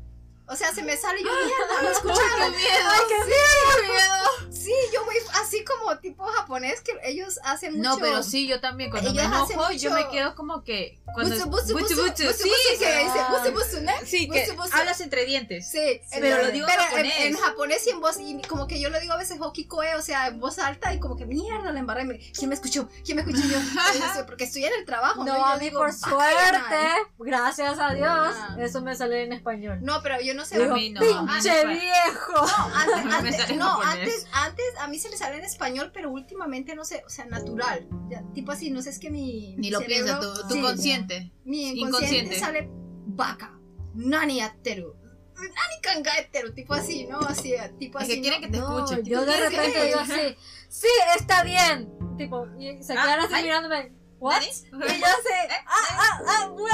[0.51, 2.51] O sea, se me sale yo, mierda, no ¡Qué escucharon.
[2.57, 2.89] miedo!
[2.91, 4.51] Ay, qué ¡Qué miedo!
[4.51, 7.89] Sí, yo voy así como tipo japonés que ellos hacen mucho.
[7.91, 8.91] No, pero sí, yo también.
[8.91, 10.99] Cuando me Ellos hacen enojo, yo me quedo como que.
[11.15, 13.29] Cuando Busu, busu, buchu, busu, buchu, busu, sí, que dice, ah.
[13.31, 13.93] busu, busu, ¿no?
[14.05, 15.71] sí, que hablas entre dientes.
[15.71, 17.15] Sí, Pero lo digo en japonés.
[17.19, 20.03] En, japonés y en voz, y como que yo lo digo a veces hokikoe, o
[20.03, 22.05] sea, en voz alta y como que mierda, la embarré.
[22.05, 22.89] me- ¿Quién me escuchó?
[23.05, 23.47] ¿Quién me escuchó?
[23.49, 25.25] Yo, porque estoy en el trabajo.
[25.25, 26.99] No, a mí por "Baka suerte, yanai".
[27.19, 28.57] gracias a Dios, Ah.
[28.59, 29.79] eso me sale en español.
[29.83, 30.59] No, pero yo no sé.
[30.59, 32.33] Digo, a mí no, a mí no viejo.
[32.33, 35.45] No, antes, A mí me antes- no, antes, antes a mí se me sale en
[35.45, 37.87] español, pero últimamente no sé, o sea, natural.
[38.09, 39.51] Ya, tipo así, no sé, es que mi.
[39.57, 41.33] Ni mi lo cerebro- piensas, tu, tu sí, consciente.
[41.45, 42.39] Mi inconsciente, inconsciente.
[42.39, 43.59] sale baka,
[43.95, 44.95] nani atteru,
[45.35, 47.19] nani kangaeteru, tipo así, ¿no?
[47.21, 48.15] Así, tipo Es así.
[48.15, 48.47] que quieren ¿no?
[48.47, 49.05] que te No, escuchen.
[49.05, 50.37] yo de repente te digo así,
[50.69, 50.87] sí,
[51.19, 51.91] está bien.
[52.17, 53.43] Tipo, y se Ah, quedan así ay.
[53.45, 54.35] mirándome, ¿what?
[54.35, 54.47] ¿Nani?
[54.73, 55.35] Y yo así,
[55.67, 56.69] ah, ah, ah, wow,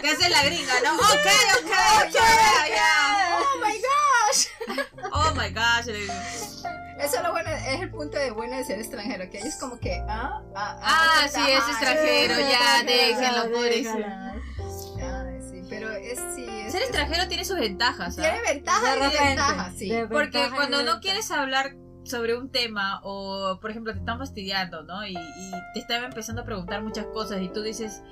[0.00, 0.94] ¿Qué hace la gringa, no?
[0.94, 1.26] Ok,
[1.58, 1.72] ok,
[2.06, 2.14] ok,
[2.74, 3.38] ya.
[3.38, 4.84] Oh my god.
[5.12, 5.88] Oh my gosh.
[7.00, 9.78] Eso es lo bueno, es el punto de bueno de ser extranjero, que ellos como
[9.78, 13.98] que, ah, ah, Ah, sí, es ajá, extranjero, sí, ya, déjenlo, pobrecito.
[15.50, 16.44] Sí, pero es sí.
[16.48, 18.52] Es, Ser es- extranjero tiene sus ventajas, Tiene ¿sabes?
[18.54, 19.88] ventajas De y repente, desventajas, sí.
[19.90, 21.74] de- Porque Ventaja y cuando no quieres hablar
[22.08, 25.06] sobre un tema o, por ejemplo, te están fastidiando, ¿no?
[25.06, 28.02] Y, y te están empezando a preguntar muchas cosas y tú dices,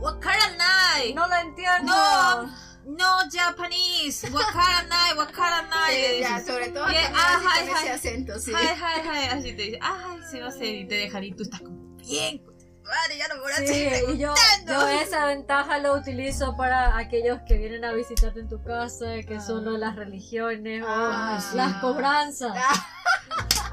[0.00, 1.92] Wakaranai, no lo entiendo.
[1.92, 2.46] no,
[2.96, 5.92] no Japanese, Wakaranai, Wakaranai.
[5.94, 6.46] Sí, le ya, dices.
[6.46, 7.80] sobre todo así ajá, con ajá.
[7.82, 8.52] ese acento, sí.
[8.52, 11.42] Hi, hi, así te dice, ay, sí va a ser, y te dejan y tú
[11.44, 12.42] estás como, bien,
[12.94, 14.72] madre, ya no me voy a Sí, seguir y yo, preguntando".
[14.72, 19.36] yo esa ventaja lo utilizo para aquellos que vienen a visitarte en tu casa, que
[19.38, 19.40] Ah.
[19.40, 21.56] son lo de las religiones Ah, o sí.
[21.56, 22.52] las cobranzas.
[22.56, 22.86] Ah.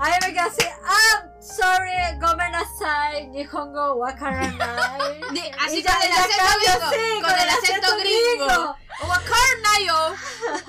[0.02, 5.20] Ahí me quedo así, ah, sorry, gomenasai, nihongo wakaranai.
[5.66, 8.76] Así Y con el acento gringo, sí, con el acento gringo.
[9.10, 10.16] Wakaranai yo,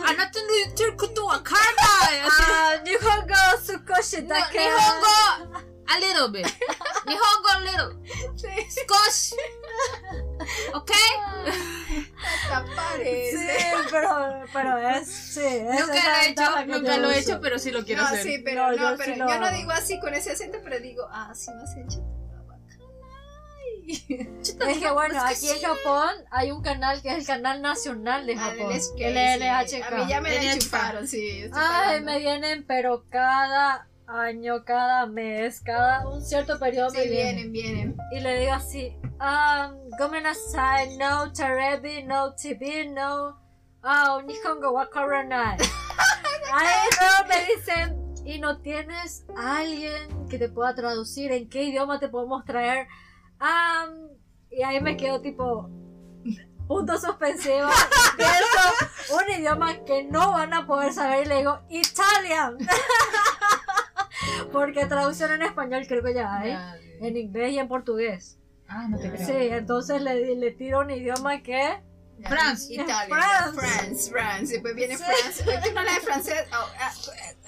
[0.05, 2.17] anata no yutteru koto wakaranai.
[2.29, 4.59] Ah, nihongo sukoshi dake.
[4.59, 6.47] Nihongo a little bit.
[7.07, 8.09] Nihongo a little.
[8.37, 8.49] Sí,
[8.81, 9.37] Skoshi.
[10.75, 10.91] ¿Ok?
[12.23, 13.61] hasta Sí, parece.
[13.91, 17.33] pero, pero es, sí, es Nunca lo he hecho, nunca lo he uso.
[17.33, 18.23] hecho, pero sí lo quiero no, hacer.
[18.23, 20.59] sí, pero No, no, yo pero sí yo, lo no digo así con ese acento,
[20.63, 22.03] pero digo, ah, sí me has hecho.
[23.89, 28.35] Es que bueno, aquí en Japón hay un canal que es el canal nacional de
[28.35, 28.93] Ah, Japón, el sí.
[28.99, 29.93] NHK.
[29.93, 30.53] A mí ya me la NHK.
[30.55, 31.51] enchufaron, sí.
[31.53, 37.53] Ay, me vienen, pero cada año, cada mes, cada un cierto periodo me Sí, vienen.
[37.53, 37.97] vienen, vienen.
[38.13, 43.39] Y le digo así, um, gomenasai, no terebi, no TV, no,
[43.83, 45.57] ah, nihongo wakaranai.
[46.53, 51.31] Ahí luego me dicen, ¿y no tienes alguien que te pueda traducir?
[51.33, 52.89] ¿En qué idioma te podemos traer?
[53.39, 54.09] Am,
[54.51, 55.71] y ahí me quedo tipo,
[56.67, 57.69] punto suspensivo.
[58.17, 62.59] Pienso, un idioma que no van a poder saber y le digo, Italian.
[64.53, 66.57] Porque traducción en español creo que ya hay.
[67.01, 68.39] En inglés y en portugués.
[68.69, 69.27] Ah, no te creo.
[69.27, 71.81] Sí, entonces le, le tiro un idioma que...
[72.29, 72.67] France.
[72.75, 73.07] Italia.
[73.09, 73.57] France.
[73.59, 74.11] France.
[74.11, 74.53] France.
[74.53, 75.03] Después viene Sí.
[75.03, 75.43] France.
[75.65, 76.45] Tú no hablas francés.
[76.53, 76.93] Oh, ah,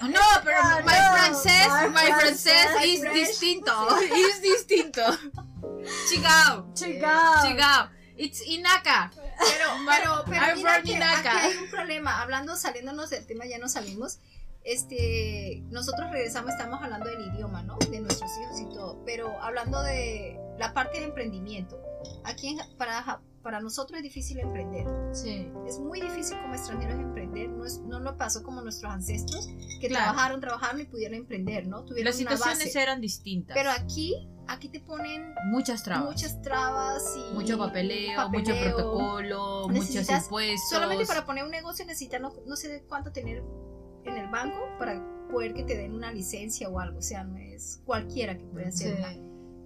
[0.07, 3.71] No, pero Ah, my no, francés, my my francés francés, is distinto.
[4.01, 5.01] Is distinto.
[6.09, 6.73] Chigao.
[6.73, 7.41] Chica.
[7.43, 7.89] Chigao.
[8.17, 9.11] It's Inaka.
[9.13, 11.37] Pero, pero, pero I'm mira from que Inaca.
[11.37, 12.21] aquí hay un problema.
[12.21, 14.19] Hablando, saliéndonos del tema, ya no salimos.
[14.63, 17.77] Este, nosotros regresamos, estamos hablando del idioma, ¿no?
[17.91, 19.01] De nuestros hijos y todo.
[19.05, 21.79] Pero hablando de la parte de emprendimiento.
[22.23, 24.85] Aquí en- para, para nosotros es difícil emprender.
[25.13, 25.51] Sí.
[25.67, 27.49] Es muy difícil como extranjeros emprender.
[27.49, 29.47] No, es, no nos pasó como nuestros ancestros
[29.81, 30.05] que Claro.
[30.05, 31.83] trabajaron, trabajaron y pudieron emprender, ¿no?
[31.83, 32.81] Tuvieron Las una situaciones base.
[32.81, 33.55] eran distintas.
[33.55, 36.05] Pero aquí, aquí te ponen muchas trabas.
[36.05, 38.75] muchas trabas y mucho papeleo, mucho papeleo.
[38.75, 40.69] protocolo, muchos impuestos.
[40.69, 43.43] Solamente para poner un negocio necesitas no, no sé cuánto tener
[44.05, 46.99] en el banco para poder que te den una licencia o algo.
[46.99, 48.85] O sea, no es cualquiera que puede Sí.
[48.85, 49.19] hacer.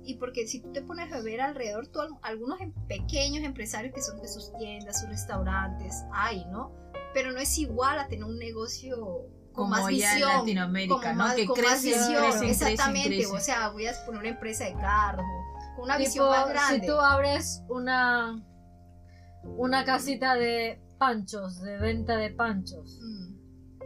[0.03, 4.01] Y porque si tú te pones a ver alrededor, tú, algunos em- pequeños empresarios que
[4.01, 6.71] son de sus tiendas, sus restaurantes, hay, ¿no?
[7.13, 8.95] Pero no es igual a tener un negocio
[9.51, 10.31] con como más allá visión.
[10.31, 11.17] en Latinoamérica, ¿no?
[11.17, 13.07] más, que con más crece, visión, crece, exactamente.
[13.09, 13.35] crece.
[13.35, 15.25] O sea, voy a poner una empresa de carros,
[15.75, 16.79] con una visión Tipo, más grande.
[16.79, 18.43] si tú abres una
[19.43, 22.99] una casita de panchos, de venta de panchos.
[23.01, 23.36] Mm.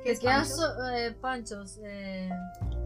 [0.04, 0.56] ¿Qué es quedas pancho?
[0.56, 2.30] so- eh, panchos, eh,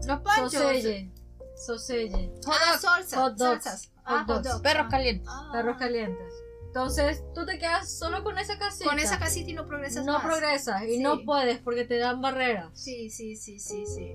[0.06, 1.10] Los panchos, soselle,
[1.56, 3.64] soselle, Ah, salsa, Hot dogs.
[3.64, 3.92] salsas.
[4.04, 4.48] Ah, Hot hot dogs.
[4.48, 4.60] dogs.
[4.62, 4.90] perros Ah.
[4.90, 5.28] calientes.
[5.30, 5.48] Ah.
[5.52, 6.32] perros calientes.
[6.66, 8.84] Entonces, tú te quedas solo con esa casita.
[8.90, 10.22] Con esa casita y no progresas no más.
[10.24, 10.98] progresas y Sí.
[10.98, 12.68] no puedes porque te dan barreras.
[12.78, 14.12] Sí, sí, sí, sí, sí.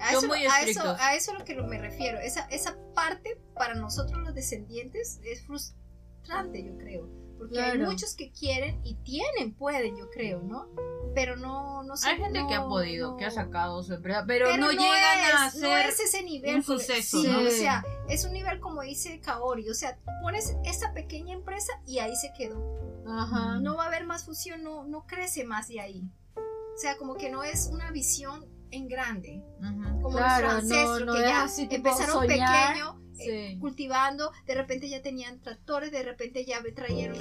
[0.00, 2.18] A eso, a, eso, a eso es lo que me refiero.
[2.18, 5.78] Esa, esa parte para nosotros los descendientes es frustrante,
[6.28, 7.08] yo creo.
[7.38, 7.90] Porque hay Claro.
[7.90, 10.68] muchos que quieren y tienen, pueden, yo creo, ¿no?
[11.14, 12.10] Pero no, no sé.
[12.10, 14.70] Hay gente que ha no- podido, no- que ha sacado su empresa, pero, Pero no,
[14.70, 16.56] llegan a es, ser No es ese nivel.
[16.56, 17.40] un porque- suceso, sí, ¿no?
[17.40, 19.68] O sea, es un nivel como dice Kaori.
[19.70, 22.78] O sea, pones esa pequeña empresa y ahí se quedó.
[23.08, 23.58] Ajá.
[23.58, 26.04] no va a haber más fusión, no, no crece más de ahí.
[26.36, 30.02] O sea, como que no es una visión en grande, Ujú.
[30.02, 32.68] como Claro, nuestros ancestros no- no que ya empezaron soñar.
[32.74, 33.58] pequeño, eh, Sí.
[33.58, 37.18] cultivando, de repente ya tenían tractores, de repente ya trajeron,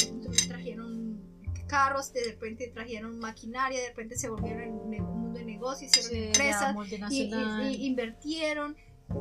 [0.48, 1.20] trajeron
[1.68, 6.12] carros, de repente trajeron maquinaria, de repente se volvieron en un mundo de negocios, hicieron
[6.12, 6.76] Sí, empresas,
[7.12, 8.76] y, y- y invirtieron,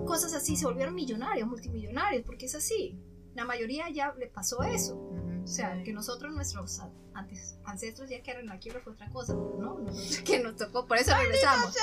[0.07, 2.99] cosas así, se volvieron millonarios, multimillonarios, porque es así.
[3.35, 4.97] La mayoría ya le pasó eso.
[4.97, 6.81] O sea, que nosotros, nuestros
[7.15, 9.79] antes, ancestros ya quedaron quiebra fue otra cosa, ¿no?
[9.79, 11.67] Nosotros que nos tocó, por eso regresamos.
[11.67, 11.81] ¿Por qué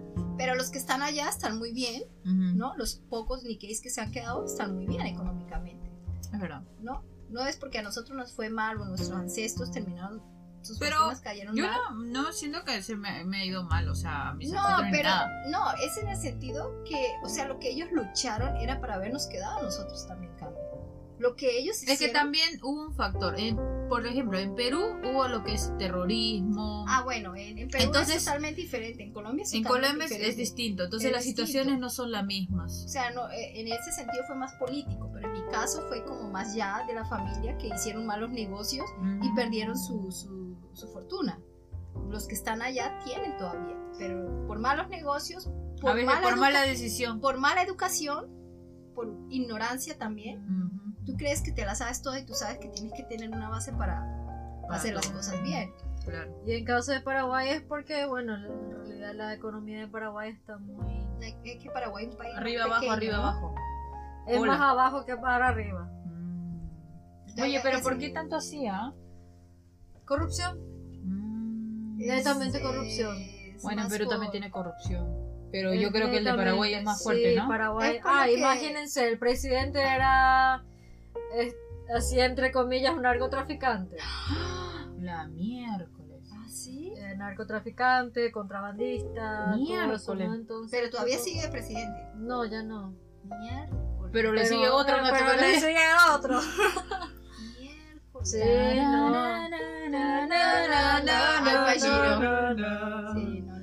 [0.46, 2.56] Pero los que están allá están muy bien, Ujú.
[2.56, 2.76] ¿no?
[2.76, 5.90] Los pocos Nikkeis que se han quedado están muy bien económicamente,
[6.32, 6.62] Es verdad.
[6.80, 7.02] ¿no?
[7.30, 10.22] No es porque a nosotros nos fue mal o nuestros ancestros terminaron,
[10.62, 11.74] sus Pero cayeron Yo mal.
[12.12, 15.10] no, no siento que se me, me ha ido mal, o sea, mis No, pero
[15.50, 19.26] no, es en el sentido que, o sea, lo que ellos lucharon era para habernos
[19.26, 20.55] quedado a nosotros también cambio.
[21.18, 23.38] Lo que ellos Es que hicieron- también hubo un factor.
[23.40, 26.84] En- por ejemplo, en Perú hubo lo que es terrorismo.
[26.88, 29.02] Ah, bueno, en, en Perú Entonces, es totalmente diferente.
[29.02, 30.28] En Colombia es en Colombia es, diferente.
[30.30, 30.84] es distinto.
[30.84, 31.46] Entonces Es las distinto.
[31.46, 32.84] situaciones no son las mismas.
[32.84, 36.04] O sea, no, eh, en ese sentido fue más político, pero en mi caso fue
[36.04, 38.84] como más ya de la familia que hicieron malos negocios
[39.22, 41.40] y perdieron su, su, su fortuna.
[42.10, 45.48] Los que están allá tienen todavía, pero por malos negocios,
[45.80, 47.20] por, veces mala, por mala decisión.
[47.20, 48.26] por mala educación,
[48.94, 50.44] por ignorancia también.
[51.06, 53.48] Tú crees que te la sabes toda y tú sabes que tienes que tener una
[53.48, 54.04] base para
[54.62, 55.70] Para hacer las cosas bien.
[56.04, 56.42] Claro.
[56.44, 60.58] Y en caso de Paraguay es porque, bueno, en realidad la economía de Paraguay está
[60.58, 61.06] muy...
[61.20, 63.22] Es que Paraguay es un país Arriba, abajo, pequeño, arriba, ¿no?
[63.22, 63.54] abajo.
[64.26, 64.52] Es Hola.
[64.52, 65.88] más abajo que para arriba.
[66.04, 66.60] Mm.
[67.42, 68.92] Oye, pero ¿por qué tanto así, ah?
[70.04, 70.58] Corrupción.
[71.04, 71.98] Mm.
[72.62, 73.16] Corrupción.
[73.18, 75.26] es Bueno, más Perú también por- tiene corrupción.
[75.52, 77.48] Pero Es yo creo que el de Paraguay es más fuerte, sí, ¿no?
[77.48, 77.96] Paraguay.
[77.96, 80.64] Es por Ah, que- imagínense, el presidente era
[81.34, 81.56] es-
[81.94, 83.96] así entre comillas un narcotraficante.
[84.98, 86.28] La miércoles.
[86.34, 86.92] Ah, sí.
[86.96, 90.02] Eh, narcotraficante, contrabandista, todo Miércoles.
[90.02, 90.34] eso, ¿no?
[90.34, 92.00] Entonces, Pero todavía sigue de presidente.
[92.16, 92.94] No, ya no.
[93.24, 94.10] Miércoles.
[94.12, 95.78] Pero le Pero- sigue otro, pero, ¿no te pero le sigue
[96.14, 96.40] otro.
[97.60, 98.30] Miércoles.
[98.30, 99.16] Sí, no.
[100.36, 103.14] Al Pacino.
[103.14, 103.55] Sí, no,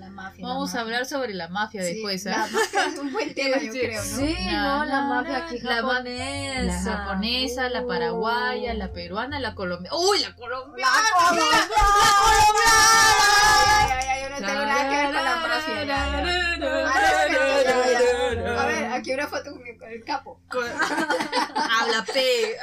[0.44, 2.48] Vamos la a hablar sobre la mafia Sí, después, la ¿ah?
[2.52, 4.18] mafia es un buen tema, yo creo, ¿no?
[4.18, 6.62] Sí, Na, no, la na, mafia aquí la japonesa.
[6.64, 8.78] La japonesa, la paraguaya, Uh.
[8.78, 9.98] la peruana, la colombiana.
[9.98, 10.92] ¡Uy, la colombiana!
[10.92, 11.68] La colombiana.
[13.80, 15.84] Ay, ay, ay, yo no tengo nada que ver con la mafia.
[15.86, 16.04] ya.
[18.62, 20.40] A ver, aquí una foto con el capo.
[20.52, 22.58] Habla P.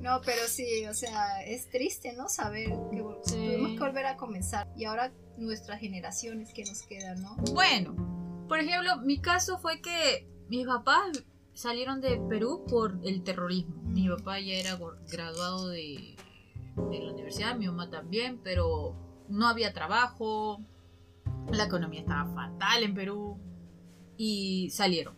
[0.00, 2.28] No, pero sí, o sea, es triste, ¿no?
[2.28, 3.02] Saber que.
[3.48, 4.68] Tuvimos que volver a comenzar.
[4.76, 7.36] Y ahora nuestras generaciones que nos quedan, ¿no?
[7.52, 7.94] Bueno,
[8.48, 13.82] por ejemplo, mi caso fue que mis papás salieron de Perú por el terrorismo.
[13.84, 14.78] Mi papá ya era
[15.10, 16.16] graduado de,
[16.90, 18.94] de la universidad, mi mamá también, pero
[19.28, 20.60] no había trabajo,
[21.50, 23.38] la economía estaba fatal en Perú
[24.16, 25.14] y salieron.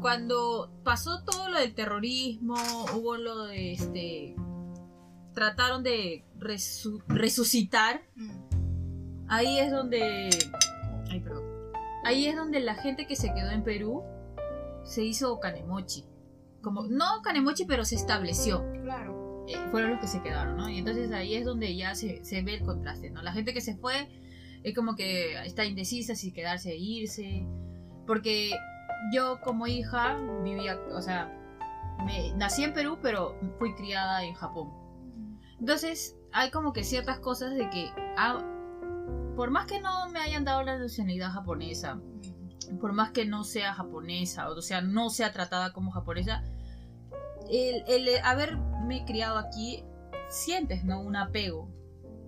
[0.00, 2.54] Cuando pasó todo lo del terrorismo,
[2.94, 4.36] hubo lo de este.
[5.38, 8.30] Trataron de resu- resucitar Mm.
[9.28, 10.30] Ahí es donde.
[11.10, 11.44] Ay, perdón.
[12.04, 14.02] Ahí es donde la gente que se quedó en Perú
[14.84, 16.04] se hizo Kanemochi.
[16.60, 18.64] Como, no Kanemochi, pero se estableció.
[18.82, 19.44] Claro.
[19.46, 20.68] Eh, fueron los que se quedaron, ¿no?
[20.68, 23.22] Y entonces ahí es donde ya se, se ve el contraste, ¿no?
[23.22, 24.08] La gente que se fue
[24.64, 27.46] es como que está indecisa si quedarse o irse.
[28.08, 28.50] Porque
[29.12, 31.32] yo como hija vivía, o sea,
[32.04, 34.87] me, nací en Perú, pero fui criada en Japón.
[35.60, 38.38] Entonces, hay como que ciertas cosas de que, ah,
[39.36, 42.00] por más que no me hayan dado la nacionalidad japonesa,
[42.80, 46.42] por más que no sea japonesa, o sea, no sea tratada como japonesa,
[47.50, 49.84] el, el haberme criado aquí,
[50.28, 51.00] sientes, ¿no?
[51.00, 51.68] Un apego.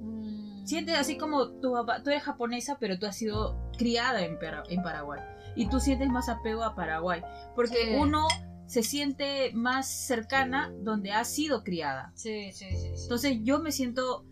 [0.01, 0.65] Mm.
[0.67, 4.39] Sientes así como tu papá, tú eres japonesa, pero tú has sido criada en,
[4.69, 5.21] en Paraguay.
[5.57, 7.23] Y tú sientes más apego a Paraguay.
[7.57, 7.97] Porque Sí.
[7.99, 8.27] uno
[8.71, 12.13] se siente más cercana donde ha sido criada.
[12.15, 12.77] Sí, sí, sí.
[12.95, 13.03] sí.
[13.03, 14.25] Entonces yo me siento,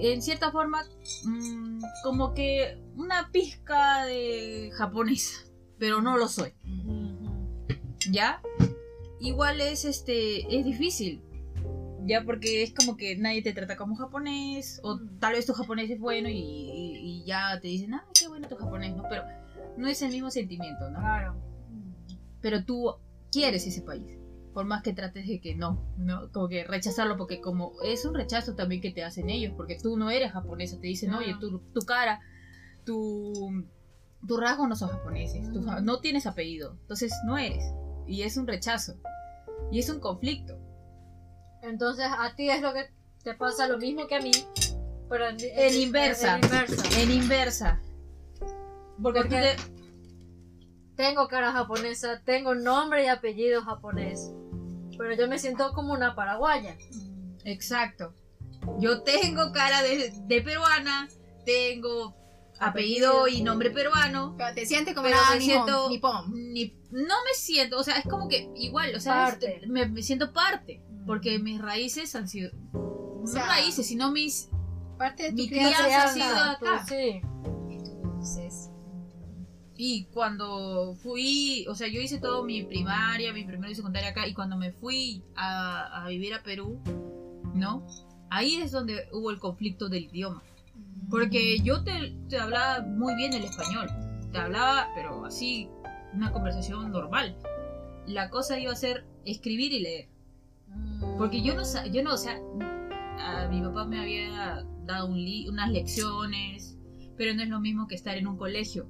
[0.00, 0.82] en cierta forma,
[1.24, 5.44] mm, como que una pizca de japonesa,
[5.78, 6.54] pero no lo soy.
[8.10, 8.40] ¿ya?
[9.20, 11.22] Igual es, este, es difícil,
[12.04, 12.24] ¿ya?
[12.24, 15.98] Porque es como que nadie te trata como japonés, o tal vez tu japonés es
[16.00, 19.04] bueno y, y- y ya te dicen, ah, qué bueno tu japonés, ¿no?
[19.08, 19.22] Pero
[19.76, 20.98] no es el mismo sentimiento, ¿no?
[20.98, 21.36] Claro.
[22.40, 22.94] pero tú
[23.36, 24.18] quieres ese país.
[24.54, 26.32] Por más que trates de que no, ¿no?
[26.32, 29.96] Como que rechazarlo, porque como es un rechazo también que te hacen ellos, porque tú
[29.98, 31.18] no eres japonesa, te dicen, Ah.
[31.18, 32.20] oye, tu, tu cara,
[32.84, 33.64] tu,
[34.26, 37.62] tu rasgo no son japoneses, tu no tienes apellido, entonces no eres.
[38.06, 38.94] Y es un rechazo.
[39.70, 40.58] Y es un conflicto.
[41.62, 42.86] Entonces a ti es lo que
[43.24, 44.30] te pasa lo mismo que a mí,
[45.10, 46.38] pero en, En inversa.
[46.38, 47.00] en inversa.
[47.02, 47.80] En inversa.
[49.02, 49.75] Porque, tú Porque- te-
[50.96, 54.32] Tengo cara japonesa, tengo nombre y apellido japonés,
[54.96, 56.76] pero yo me siento como una paraguaya.
[57.44, 58.14] Exacto.
[58.80, 61.08] Yo tengo cara de, de peruana,
[61.44, 62.16] tengo
[62.58, 66.32] apellido y nombre peruano, Pero te sientes como Pero una me siento- nipón.
[66.52, 69.60] ni, no me siento, o sea, es como que igual, o sea, Parte.
[69.68, 74.48] me, me siento parte, porque mis raíces han sido, no sea, raíces, sino mis,
[74.98, 75.84] Parte de tu mi crianza.
[75.84, 76.86] crianza ha sido pues, acá.
[76.88, 77.20] sí.
[77.70, 78.65] Entonces,
[79.78, 84.26] y cuando fui, o sea, yo hice todo mi primaria, mi primero y secundaria acá,
[84.26, 86.80] y cuando me fui a, a vivir a Perú,
[87.54, 87.86] ¿no?
[88.30, 90.42] Ahí es donde hubo el conflicto del idioma.
[91.10, 93.88] Porque yo te, te hablaba muy bien el español.
[94.32, 95.68] Te hablaba, pero así,
[96.12, 97.36] una conversación normal.
[98.06, 100.08] La cosa iba a ser escribir y leer.
[101.18, 101.62] Porque yo no,
[101.92, 102.38] yo no, o sea,
[103.18, 106.76] a mi papá me había dado un li- unas lecciones,
[107.16, 108.86] pero no es lo mismo que estar en un colegio,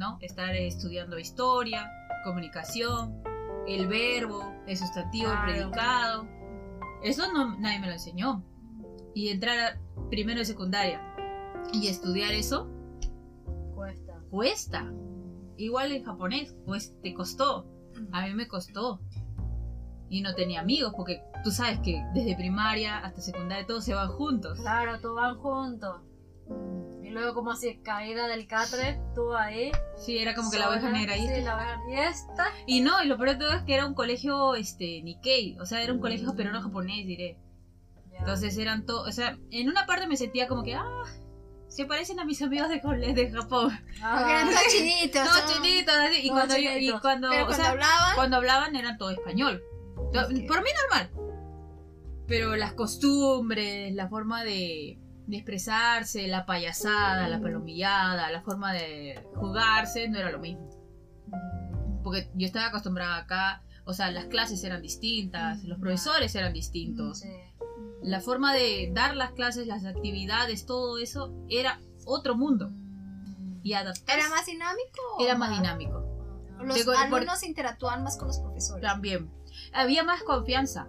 [0.00, 0.16] ¿no?
[0.22, 1.88] Estar estudiando historia,
[2.24, 3.22] comunicación,
[3.68, 6.26] el verbo, el sustantivo, el predicado.
[7.04, 8.42] Eso no, nadie me lo enseñó.
[9.14, 11.00] Y entrar a primero de secundaria
[11.72, 12.66] y estudiar eso
[13.74, 14.20] Cuesta.
[14.30, 14.92] cuesta.
[15.58, 17.66] Igual en japonés, pues te costó.
[18.10, 19.00] A mí me costó.
[20.08, 24.08] Y no tenía amigos, porque tú sabes que desde primaria hasta secundaria todos se van
[24.08, 24.58] juntos.
[24.58, 26.00] Claro, todos van juntos.
[27.02, 29.72] Y luego como así, caída del catre, tú ahí.
[29.96, 31.26] Sí, era como que la oveja negra ahí.
[31.26, 32.46] Sí, la oveja Y esta.
[32.66, 35.66] Y no, y lo peor de todo es que era un colegio este Nikkei, o
[35.66, 37.36] sea, era un colegio peruano japonés, diré.
[38.12, 38.18] Ya.
[38.18, 41.02] Entonces eran todos, o sea, en una parte me sentía como que, ah,
[41.68, 43.70] se parecen a mis amigos de cole- de Japón.
[43.86, 44.00] Porque
[44.32, 45.28] eran Ah, todos chinitos.
[45.28, 45.52] Todos ¿no?
[45.64, 48.76] chinitos, así, y Todos cuando yo, y cuando, Pero o cuando sea, hablaban, cuando hablaban
[48.76, 49.62] era todo español.
[50.12, 50.46] To- Ok.
[50.48, 51.10] Por mí normal.
[52.26, 54.98] Pero las costumbres, la forma de,
[55.30, 60.68] de expresarse, la payasada, la palomillada, la forma de jugarse, no era lo mismo.
[62.02, 67.20] Porque yo estaba acostumbrada acá, o sea, las clases eran distintas, los profesores eran distintos.
[67.20, 67.28] sí.
[68.02, 72.70] La forma de dar las clases, las actividades, todo eso era otro mundo.
[73.62, 75.02] Y adaptarse ¿Era más dinámico?
[75.20, 76.06] era más dinámico.
[76.62, 78.82] Los Digo, por- alumnos interactúan más con los profesores.
[78.82, 79.30] También.
[79.74, 80.88] Había más confianza.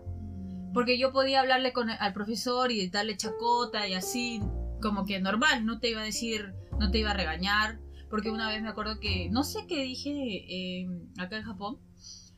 [0.73, 4.41] Porque yo podía hablarle con al profesor y darle chacota y así,
[4.81, 7.79] como que normal, no te iba a decir, no te iba a regañar.
[8.09, 11.79] Porque una vez me acuerdo que, no sé qué dije eh, acá en Japón,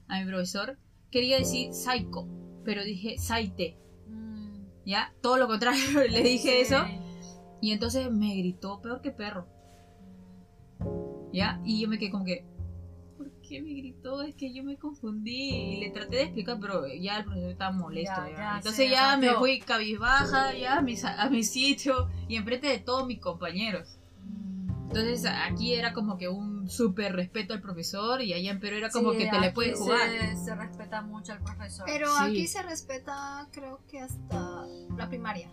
[0.07, 0.77] a mi profesor,
[1.09, 2.27] quería decir saiko,
[2.63, 4.65] pero dije saite, Mm.
[4.85, 5.13] ¿ya?
[5.21, 6.83] Todo lo contrario, le dije eso.
[7.61, 9.47] Y entonces me gritó peor que perro,
[11.31, 11.61] ¿ya?
[11.63, 12.45] Y yo me quedé como que,
[13.53, 14.21] ¿por qué me gritó?
[14.23, 17.71] Es que yo me confundí y le traté de explicar, pero ya el profesor estaba
[17.71, 18.15] molesto.
[18.15, 18.37] Ya, ya.
[18.37, 22.79] ya, entonces ya me fui cabizbaja, ya a mi, a mi sitio y enfrente de
[22.79, 23.99] todos mis compañeros.
[24.87, 28.89] Entonces aquí era como que un súper respeto al profesor y allá en Perú era
[28.89, 30.09] como Sí, que te le puedes jugar.
[30.35, 31.85] Se, respeta mucho al profesor.
[31.87, 32.23] Pero Sí.
[32.23, 35.51] aquí se respeta, creo que hasta la primaria.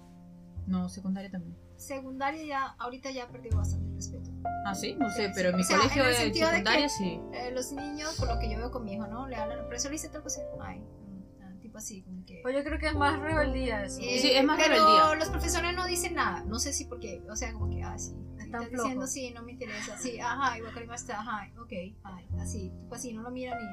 [0.67, 1.57] No, secundaria también.
[1.77, 4.30] Secundaria ya, ahorita ya perdido bastante respeto.
[4.67, 6.47] Ah, sí, no sé, Sí, pero en o mi sea, colegio en el de sentido
[6.49, 7.21] de secundaria que- sí.
[7.33, 9.27] Eh, los niños, por lo que yo veo con mi hijo, ¿no?
[9.27, 10.43] Le hablan al profesor y dice tal cosa.
[10.61, 12.41] Ay, mm, ah, tipo así, como que.
[12.43, 14.01] Pues yo creo que es más rebeldía eso.
[14.03, 15.15] Eh, Sí, es más pero rebeldía.
[15.17, 16.45] los profesores no dicen nada.
[16.45, 18.15] No sé si porque, o sea, como que, ah, sí.
[18.39, 19.97] Están Están diciendo, sí, no me interesa.
[19.99, 21.73] Sí, ajá, y wakarimashita, ajá, ok,
[22.03, 23.67] ay, así, tipo así, no lo miran y,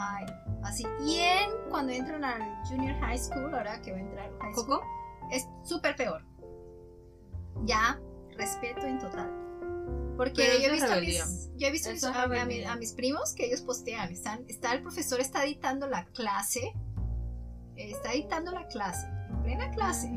[0.00, 0.26] ay,
[0.62, 0.84] así.
[1.04, 4.52] Y en, cuando entran al junior high school, ahora que va a entrar al high
[4.54, 4.82] school, ¿Coco?
[5.32, 6.22] es súper peor.
[7.64, 8.00] Ya,
[8.36, 9.30] respeto en total.
[10.16, 12.72] Porque yo he visto, a mis, yo he visto a, a mi- rebeldía.
[12.72, 16.72] a mis primos que ellos postean, están, está el profesor está dictando la clase,
[17.76, 20.10] está dictando la clase, en plena clase,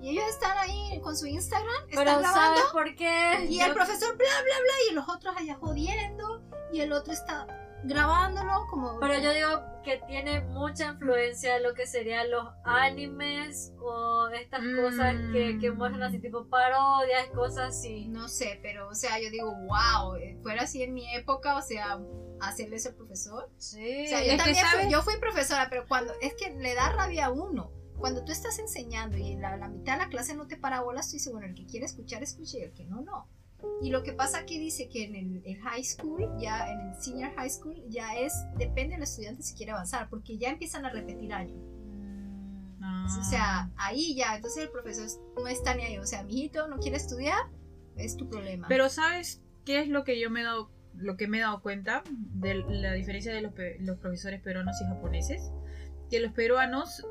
[0.00, 3.46] y ellos están ahí con su Instagram, están Pero grabando, ¿sabes por qué?
[3.50, 7.12] y Yo- el profesor bla bla bla, y los otros allá jodiendo, y el otro
[7.12, 7.46] está
[7.84, 8.98] grabándolo como...
[9.00, 14.80] Pero yo digo que tiene mucha influencia lo que serían los animes o estas Mm.
[14.80, 18.08] cosas que, que muestran así tipo parodias, cosas así.
[18.08, 21.62] No sé, pero o sea, yo digo, wow, eh, fuera así en mi época, o
[21.62, 21.98] sea,
[22.40, 23.50] hacerle eso al profesor.
[23.58, 24.04] Sí.
[24.06, 26.90] O sea, yo Es también fui, yo fui profesora, pero cuando es que le da
[26.90, 27.70] rabia a uno.
[27.98, 31.06] Cuando tú estás enseñando y la, la mitad de la clase no te para bolas,
[31.08, 33.28] tú dices, bueno, el que quiere escuchar, escuche y el que no, no.
[33.82, 36.94] Y lo que pasa aquí dice que en el, el high school, ya en el
[37.02, 40.90] senior high school, ya es, depende del estudiante si quiere avanzar, porque ya empiezan a
[40.90, 41.58] repetir años.
[41.58, 42.82] Mm.
[42.82, 43.06] Ah.
[43.20, 45.98] O sea, ahí ya, entonces el profesor no está ni ahí.
[45.98, 47.38] O sea, mi hijito no quiere estudiar,
[47.96, 48.68] es tu problema.
[48.68, 51.60] Pero ¿sabes qué es lo que yo me he dado, lo que me he dado
[51.60, 55.50] cuenta de la diferencia de los, los profesores peruanos y japoneses?
[56.10, 57.04] Que los peruanos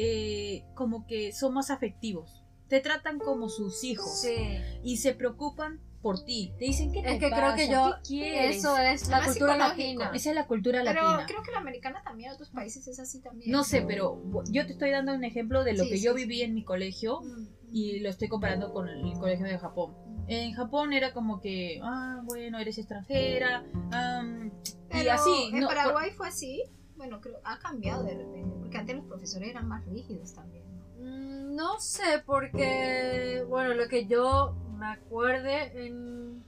[0.00, 2.37] eh, como que son más afectivos.
[2.68, 4.36] Te tratan como sus hijos Sí.
[4.82, 6.52] y se preocupan por ti.
[6.58, 10.10] Te dicen que Es que creo que yo, eso es la cultura latina.
[10.14, 11.26] Esa es la cultura Pero latina.
[11.26, 13.50] creo que la americana también, en otros países es así también.
[13.50, 16.12] No sé, pero yo te estoy dando un ejemplo de lo Sí, que sí, yo
[16.14, 16.18] sí.
[16.22, 19.92] viví en mi colegio Mm, y lo estoy comparando con el colegio de Japón.
[20.06, 20.24] mm.
[20.28, 24.50] En Japón era como que, ah, bueno, eres extranjera, y
[24.90, 25.50] Pero así.
[25.52, 26.62] En no, Paraguay fue así.
[26.96, 28.56] Bueno, creo ha cambiado de repente.
[28.60, 30.64] Porque antes los profesores eran más rígidos también.
[30.98, 31.04] ¿no?
[31.04, 36.44] Mm, No sé, porque, bueno, lo que yo me acuerde en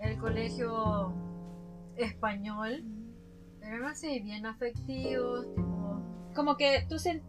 [0.00, 1.14] el colegio
[1.96, 2.84] español,
[3.62, 6.02] eran así, bien afectivos, tipo...
[6.34, 7.22] como que tú sen-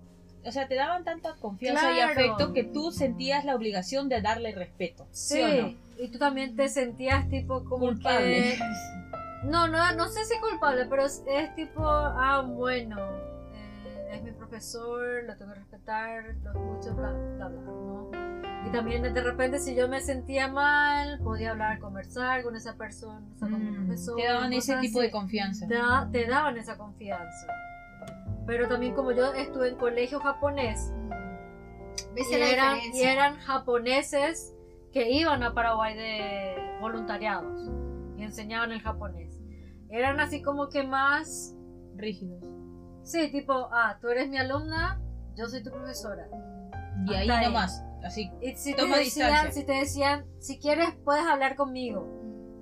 [0.45, 4.53] o sea, te daban tanta confianza y afecto que tú sentías la obligación de darle
[4.53, 5.07] respeto.
[5.11, 5.73] ¿Sí, Sí, o no?
[6.03, 8.57] y tú también te sentías tipo como Culpable.
[8.57, 8.59] que...
[9.47, 12.97] No, no, no sé si culpable, pero es, es tipo, ah, bueno,
[14.11, 18.11] es mi profesor, lo tengo que respetar, lo escucho, bla, bla, bla, ¿no?
[18.67, 23.25] Y también de repente si yo me sentía mal, podía hablar, conversar con esa persona,
[23.33, 24.15] o sea, con mi Mm, profesor.
[24.17, 25.07] te daban ese tipo así.
[25.07, 25.67] de confianza.
[25.67, 27.47] Te, da- te daban esa confianza.
[28.45, 30.91] Pero también como yo estuve en colegio japonés,
[32.13, 34.53] ¿Ves y la eran, y eran japoneses
[34.91, 37.69] que iban a Paraguay de voluntariados
[38.17, 39.39] y enseñaban el japonés.
[39.89, 41.55] Eran así como que más,
[41.95, 42.43] Rígidos.
[43.03, 44.99] Sí, tipo, ah, tú eres mi alumna,
[45.35, 46.27] yo soy tu profesora.
[47.07, 47.45] Y ahí Hasta ahí.
[47.47, 48.31] nomás, así.
[48.41, 49.51] Y si te, Toma decían, distancia.
[49.61, 52.07] si te decían, si quieres puedes hablar conmigo,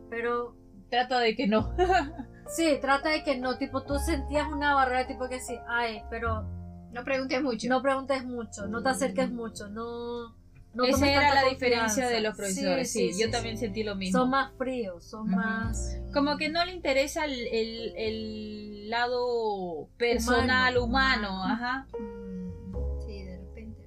[0.10, 0.56] pero
[0.90, 1.76] Trata de que no.
[2.48, 6.44] sí, trata de que no, tipo, tú sentías una barrera, tipo que sí, ay, pero
[6.92, 7.68] No preguntes mucho.
[7.70, 10.34] no preguntes mucho, no te acerques mucho, no...
[10.74, 12.16] no Esa tomes era tanta la diferencia confianza.
[12.16, 12.92] de los profesores.
[12.92, 13.66] Sí, yo también sí.
[13.66, 14.20] sentí lo mismo.
[14.20, 15.36] Son más fríos, son Ujú.
[15.36, 15.96] más...
[16.12, 21.88] Como que no le interesa el, el- el lado personal, Humano, humano, ajá.
[22.00, 23.84] Mm, Sí, de repente.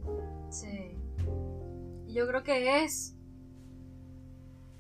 [0.51, 0.97] Sí.
[2.13, 3.15] Yo creo que es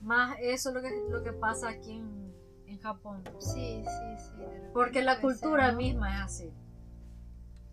[0.00, 2.34] más eso lo que, lo que pasa aquí en,
[2.66, 3.22] en Japón.
[3.38, 4.42] Sí, sí, sí.
[4.72, 5.78] Porque la cultura ser, ¿no?
[5.78, 6.50] misma es así.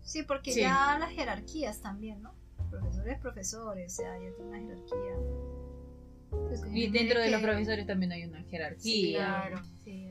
[0.02, 0.60] Sí, porque Sí.
[0.60, 2.32] ya las jerarquías también, ¿no?
[2.70, 5.16] Profesores, profesores, o sea, ya tiene una jerarquía.
[6.30, 9.18] Pues, Y dentro de los profesores también hay una Sí, jerarquía.
[9.18, 9.62] claro.
[9.84, 10.09] Sí.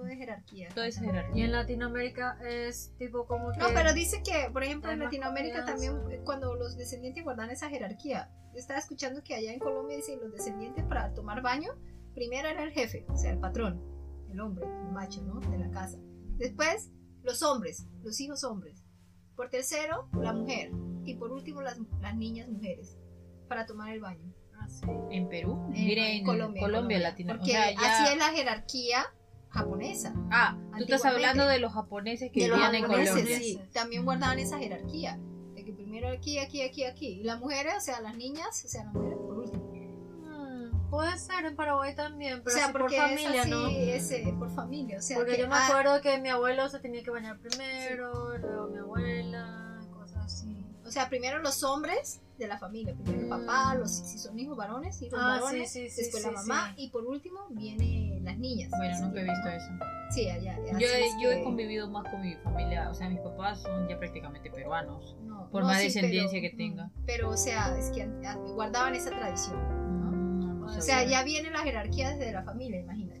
[0.00, 0.68] Todo es jerarquía.
[0.74, 1.42] Todo es jerarquía.
[1.42, 3.58] Y en Latinoamérica es tipo como que.
[3.58, 5.92] No, pero dice que, por ejemplo, en Latinoamérica confianza.
[5.98, 10.18] también, cuando los descendientes guardan esa jerarquía, yo estaba escuchando que allá en Colombia dicen
[10.20, 11.72] los descendientes para tomar baño,
[12.14, 13.82] primero era el jefe, o sea, el patrón,
[14.30, 15.38] el hombre, el macho, ¿no?
[15.40, 15.98] De la casa.
[16.38, 16.90] Después,
[17.22, 18.82] los hombres, los hijos hombres.
[19.36, 20.70] Por tercero, la mujer.
[21.04, 22.96] Y por último, las, las niñas mujeres,
[23.48, 24.32] para tomar el baño.
[24.58, 24.86] Ah, sí.
[25.10, 27.34] En Perú, En diré en Colombia, Colombia, Latino.
[27.34, 29.04] Porque o sea, ya- así es la jerarquía
[29.50, 30.14] japonesa.
[30.30, 33.38] Ah, tú estás hablando de los japoneses que vivían en Colombia.
[33.38, 35.18] sí, también guardaban esa jerarquía.
[35.54, 37.06] De que primero aquí, aquí, aquí, aquí.
[37.20, 39.64] Y las mujeres, o sea, las niñas, o sea, las mujeres por último.
[40.24, 43.66] Mm, puede ser en Paraguay también, O pero sea, así por familia, es así, ¿no?
[43.68, 44.98] es, eh, por familia.
[44.98, 47.38] O sea, Porque que, yo me ah, acuerdo que mi abuelo se tenía que bañar
[47.40, 50.64] primero, luego mi abuela, cosas así.
[50.86, 52.94] O sea, primero los hombres de la familia.
[52.94, 55.22] Primero el papá, los, si son hijos varones, hijos Mm.
[55.22, 55.70] Ah, varones.
[55.72, 56.72] sí, sí, sí, después sí, la mamá.
[56.76, 56.84] sí.
[56.84, 57.99] Y por último vienen las
[58.40, 58.70] niñas.
[58.76, 59.50] Bueno, nunca he visto ¿no?
[59.50, 59.70] eso.
[60.10, 60.56] Sí, allá.
[60.78, 63.86] Yo, he, yo he que- convivido más con mi familia, o sea, mis papás son
[63.88, 65.16] ya prácticamente peruanos.
[65.22, 66.84] no, por no, más sí, descendencia pero- que tenga.
[66.86, 69.58] mm, Pero, o sea, es que an- an- guardaban esa tradición.
[69.58, 73.20] Mm, no O sea, ya viene la jerarquía desde la familia, imagínate.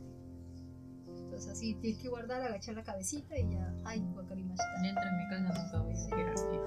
[1.06, 3.72] Entonces, así tienes que guardar, agachar la cabecita y ya.
[3.84, 4.82] Ay, guacarimashita.
[4.82, 6.10] Dentro de mi casa nunca había Sí.
[6.10, 6.60] jerarquía.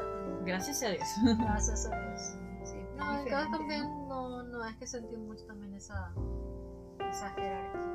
[0.46, 1.08] Gracias a Dios.
[1.40, 2.22] Gracias a Dios.
[2.64, 4.08] Sí, No, en casa diferente, también ¿no?
[4.08, 6.14] no, no es que sentí mucho también esa,
[7.10, 7.93] esa jerarquía.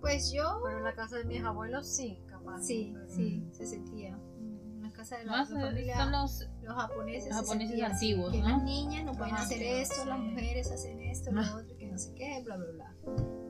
[0.00, 2.62] Pues yo, Pero en la casa de mis abuelos sí, capaz.
[2.62, 4.16] sí, pero- sí, se sentía.
[4.16, 7.38] Mm, En la casa de la, Más la eh, familia, son los los japoneses, los
[7.38, 7.82] se japoneses así,
[8.12, 8.48] antiguos, que ¿no?
[8.48, 10.24] las niñas no pueden Los hacer esto, las sí.
[10.24, 11.56] mujeres hacen esto, lo Ah.
[11.62, 12.94] otro, que no sé qué, bla, bla, bla.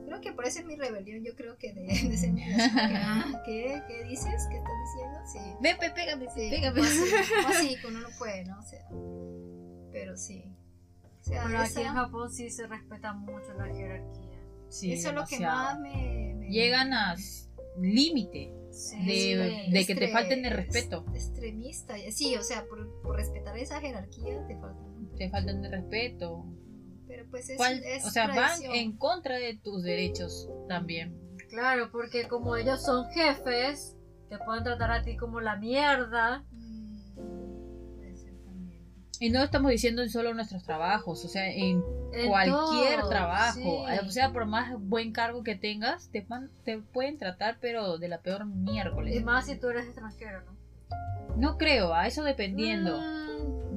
[0.07, 3.41] Creo que por eso es mi rebelión, yo creo que de, de ese niño, ah,
[3.45, 4.45] ¿qué, ¿Qué dices?
[4.49, 5.19] ¿Qué estás diciendo?
[5.31, 5.39] Sí.
[5.61, 6.81] Ven, pégame, Sí, pégame.
[6.81, 6.99] así,
[7.35, 8.59] como así, que uno no puede, ¿no?
[8.59, 8.85] O sea,
[9.91, 10.43] pero sí.
[11.21, 14.27] O sea, Pero aquí esa- en Japón sí se respeta mucho la jerarquía.
[14.69, 15.63] Sí, eso es lo que demasiado.
[15.63, 17.15] más me- Llegan a
[17.79, 19.71] límite Sí, de, sí.
[19.71, 21.05] de que te falten el respeto.
[21.13, 21.95] Extremista.
[22.11, 25.09] Sí, o sea, por, por respetar esa jerarquía te faltan.
[25.17, 26.45] Te faltan el respeto.
[27.07, 27.59] Pero pues es,
[28.05, 31.19] o sea, van en contra de tus derechos también.
[31.49, 33.97] Claro, porque como ellos son jefes,
[34.29, 36.45] te pueden tratar a ti como la mierda.
[39.21, 43.53] Y no estamos diciendo en solo nuestros trabajos, o sea, en En cualquier todo, trabajo.
[43.59, 43.99] sí.
[44.07, 48.07] O sea, por más buen cargo que tengas, te, van- te pueden tratar, pero de
[48.07, 49.23] la peor Y miércoles.
[49.23, 50.51] más si tú eres extranjero, ¿no?
[51.37, 52.99] No creo, a eso dependiendo.
[52.99, 53.21] Mm,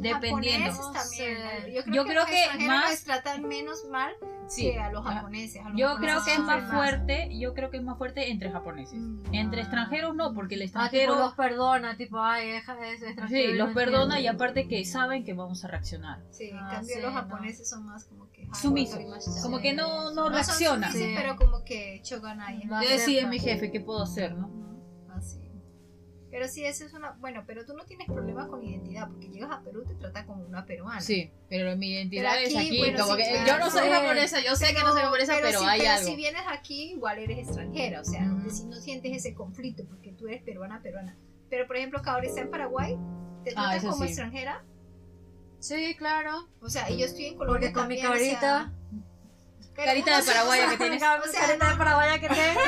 [0.01, 0.71] Dependiendo.
[0.73, 1.39] Japoneses también.
[1.39, 1.69] No.
[1.73, 4.13] Yo creo Yo que, creo que más- tratan menos mal
[4.49, 4.65] Sí.
[4.73, 5.65] que a los Ah, japoneses.
[5.65, 7.97] A los Yo japoneses creo que es sufren más fuerte, yo creo que es más
[7.97, 8.99] fuerte entre japoneses.
[9.01, 9.23] Mm.
[9.35, 9.63] Entre Ah.
[9.63, 13.29] extranjeros no, porque el Ah, tipo, extranjero los perdona, tipo, ay, es, es extranjero.
[13.29, 14.29] sí, y los no perdona y entiende.
[14.45, 16.21] aparte que saben que vamos a reaccionar.
[16.33, 17.21] Sí, en Ah, cambio sí, los no.
[17.21, 18.43] japoneses son más como que...
[18.43, 18.99] ay, Sumisos,
[19.43, 20.93] como que no, no No son reaccionan.
[20.93, 21.15] sumisos, Sí.
[21.17, 22.65] pero como que choganai.
[22.67, 24.51] No Yo decía mi jefe, ¿qué puedo hacer, no?
[25.17, 25.39] Así.
[26.35, 27.13] Pero sí, eso es una...
[27.21, 30.43] Bueno, pero tú no tienes problemas con identidad, porque llegas a Perú te trata como
[30.45, 31.01] una peruana.
[31.01, 33.89] Sí, pero mi identidad Pero es aquí, bueno, como sí, que claro, yo no soy
[33.89, 36.07] japonesa, yo sé que no soy japonesa, pero, sí, hay pero algo.
[36.09, 38.51] si vienes aquí, igual eres extranjera, o sea, Mm.
[38.51, 41.17] si no sientes ese conflicto, porque tú eres peruana, peruana.
[41.51, 42.97] Pero, por ejemplo, que ahora está en Paraguay,
[43.45, 44.09] te Ah, tratan como sí.
[44.09, 44.65] extranjera,
[45.61, 46.49] Sí, claro.
[46.61, 48.73] o sea, y yo estoy en Colombia Porque con mi también, o sea, carita.
[49.75, 51.01] Pero Carita de paraguaya que tienes.
[51.03, 52.61] Carita O sea, carita de paraguaya que tengo.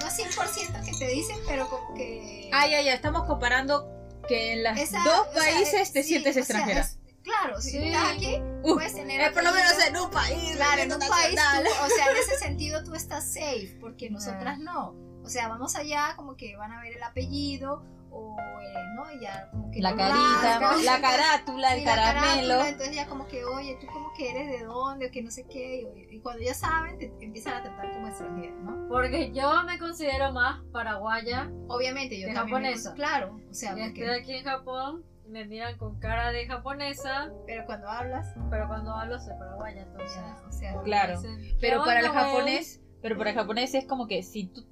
[0.00, 2.50] No 100% que te dicen, pero como que...
[2.52, 3.88] Ah, ya, ya, estamos comparando
[4.28, 6.80] que en los dos sea, países te sí, sientes sea, extranjera.
[6.80, 7.78] es- claro, si Sí.
[7.88, 9.20] estás aquí, Uh, puedes tener...
[9.20, 10.56] eh, por lo menos en un país.
[10.56, 14.58] Claro, en un país, tú- o sea, en ese sentido tú estás safe, porque nosotras
[14.58, 14.94] no.
[15.24, 19.10] O sea, vamos allá como que van a ver el apellido, o, eh, ¿no?
[19.12, 22.22] Y ya como que La carita, la carátula, el caramelo.
[22.24, 25.30] carátula, entonces ya como que, oye, tú como que eres de dónde, o que no
[25.30, 28.88] sé qué, y, y cuando ya saben, te empiezan a tratar como extranjera, ¿no?
[28.88, 31.50] Porque yo me considero más paraguaya.
[31.68, 32.90] Obviamente, yo ¿De también me japonesa?
[32.90, 36.46] considero- claro, o sea, Y estoy porque, aquí en Japón me miran con cara de
[36.48, 40.16] japonesa, pero cuando hablas, pero cuando hablo soy paraguaya, entonces.
[40.16, 41.20] ya, o sea, Claro.
[41.20, 44.66] dicen, ¿qué Pero para el japonés, pero para el japonés es como que si tú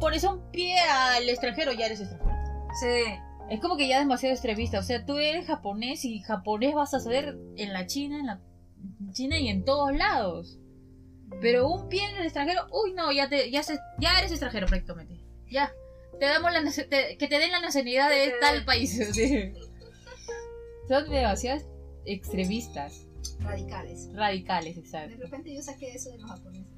[0.00, 2.35] pones un pie al extranjero, ya eres extranjero.
[2.80, 3.14] Sí.
[3.50, 4.78] Es como que ya demasiado extremista.
[4.78, 8.40] O sea, tú eres japonés y japonés vas a saber en la China, en la
[9.12, 10.58] China y en todos lados.
[11.40, 14.66] Pero un pie en el extranjero, uy no, ya te, ya se, ya eres extranjero
[14.66, 15.20] prácticamente.
[15.50, 15.72] Ya.
[16.18, 18.90] Te damos la te- que te den la nacionalidad de tal país.
[19.12, 19.52] sí.
[20.88, 21.64] Son demasiadas
[22.04, 23.06] extremistas,
[23.40, 24.08] radicales.
[24.14, 25.16] radicales, De exacto.
[25.18, 26.75] repente yo saqué eso de los japoneses.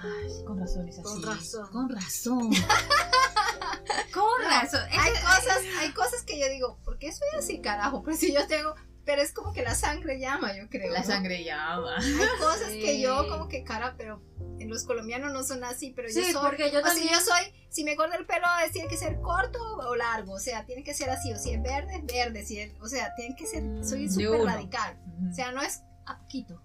[0.00, 1.02] Ay, con razón es así.
[1.02, 1.68] Con razón.
[1.72, 2.50] Con razón.
[4.12, 4.80] Con No, razón.
[4.90, 8.02] hay cosas, hay cosas que yo digo, ¿por qué soy así, carajo?
[8.02, 8.74] Pero si yo tengo,
[9.04, 10.92] pero es como que la sangre llama, yo creo.
[10.92, 11.06] La ¿no?
[11.06, 11.96] sangre llama.
[11.98, 14.22] Hay cosas que yo como que cara, pero
[14.58, 17.20] en los colombianos no son así, pero Sí, yo soy, porque yo o sea, yo
[17.20, 20.64] soy, si me corta el pelo es, tiene que ser corto o largo, o sea,
[20.66, 23.34] tiene que ser así, o si es verde, es verde, si es- o sea, tiene
[23.36, 24.98] que ser, soy De súper radical,
[25.30, 26.60] o sea, no es a poquito,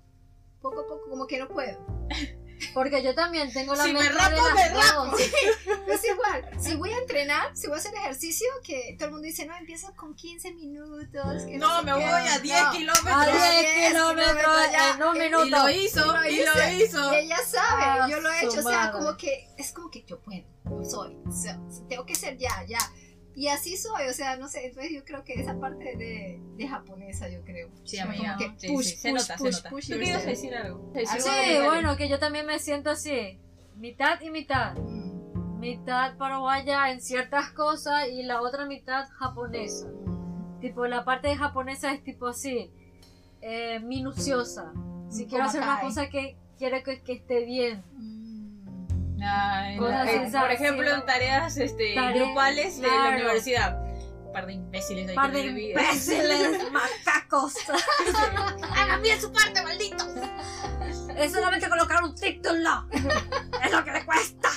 [0.61, 1.77] poco a poco, como que no puedo.
[2.73, 5.21] Porque yo también tengo la Si me mezcla de rapo, las me dos.
[5.87, 9.25] Es igual, si voy a entrenar, si voy a hacer ejercicio, que todo el mundo
[9.27, 11.43] dice, no, empieza con 15 minutos.
[11.47, 11.99] Que No, sé me qué".
[11.99, 12.71] voy a 10 No.
[12.71, 13.13] kilómetros.
[13.13, 13.41] A 10
[13.75, 14.89] 10 kilómetros kilómetros ya.
[14.95, 15.45] en un Y minuto.
[15.45, 17.13] Y lo hizo, lo y lo hizo.
[17.13, 20.03] Y ella sabe, Ah, yo lo he hecho, o sea, como que es como que
[20.03, 21.59] yo puedo, yo soy, o sea,
[21.89, 22.79] tengo que ser ya, ya.
[23.35, 26.67] Y así soy, o sea, no sé, entonces yo creo que esa parte de, de
[26.67, 27.69] japonesa, yo creo.
[27.83, 28.35] Sí, amiga.
[28.37, 29.69] como que Sí, push, sí, se push, nota, se push, nota.
[29.69, 30.25] push ¿Tú qué ibas a yourself.
[30.27, 30.91] decir algo?
[30.93, 33.39] Sí, de- bueno, que yo también me siento así.
[33.77, 34.75] Mitad y mitad.
[34.77, 39.87] Mm, Mitad paraguaya en ciertas cosas y la otra mitad japonesa.
[39.87, 40.59] mm.
[40.59, 42.69] Tipo, la parte japonesa es tipo así,
[43.41, 44.71] eh, minuciosa.
[45.09, 47.83] Si quiero hacer una cosa que quiero que, que esté bien.
[47.93, 48.22] Mm.
[49.79, 50.93] Cosas esas, por ejemplo, sí.
[50.99, 53.79] en tareas este, Tareas, grupales de la universidad.
[54.25, 57.53] Un par de imbéciles ahí Par de no imbéciles, macacos.
[58.75, 60.07] Hagan bien su parte, malditos.
[61.15, 62.87] Es solamente colocar un título.
[63.63, 64.49] es lo que le cuesta.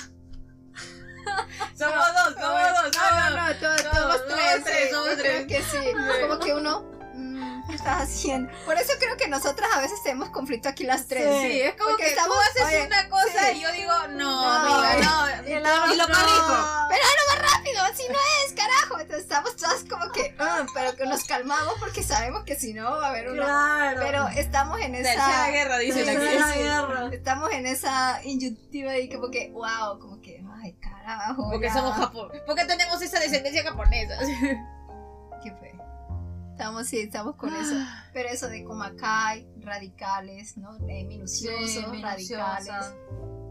[1.77, 5.09] Somos dos, somos dos, No, somos no, no, todos, No, somos somos tres, tres, somos
[5.17, 5.47] creo tres.
[5.47, 5.79] que sí.
[6.23, 8.53] Como que uno, mm, ¿qué estás haciendo?
[8.64, 11.25] Por eso creo que nosotras a veces tenemos conflicto aquí las tres.
[11.43, 11.49] Sí.
[11.53, 13.57] Sí, es como Porque que estamos- tú haces oye, una cosa sí.
[13.57, 15.49] y yo digo, no, No, amiga, y- no.
[15.49, 16.87] y Y, la lo corrijo.
[16.89, 19.01] Pero no más rápido, así no es, carajo.
[19.01, 22.91] Entonces estamos todas como que, ah, pero que nos calmamos porque sabemos que si no
[22.91, 23.45] va a haber una.
[23.45, 24.01] Claro.
[24.03, 25.51] Pero estamos en Tercera esa.
[25.51, 25.93] guerra, aquí.
[25.93, 26.59] sí, Tercera sí.
[26.59, 27.09] guerra.
[27.12, 31.49] Estamos en esa inyuntiva y como que, wow, como que, ay, carajo.
[31.51, 31.73] Porque ya.
[31.75, 32.31] somos Japón.
[32.47, 34.17] Porque tenemos esa descendencia japonesa.
[36.57, 37.75] Estamos, sí, estamos con eso.
[38.15, 40.75] Pero eso de Komakai, radicales, ¿no?
[40.89, 42.61] Eh, minuciosos, Sí, minuciosa.
[42.61, 42.95] radicales.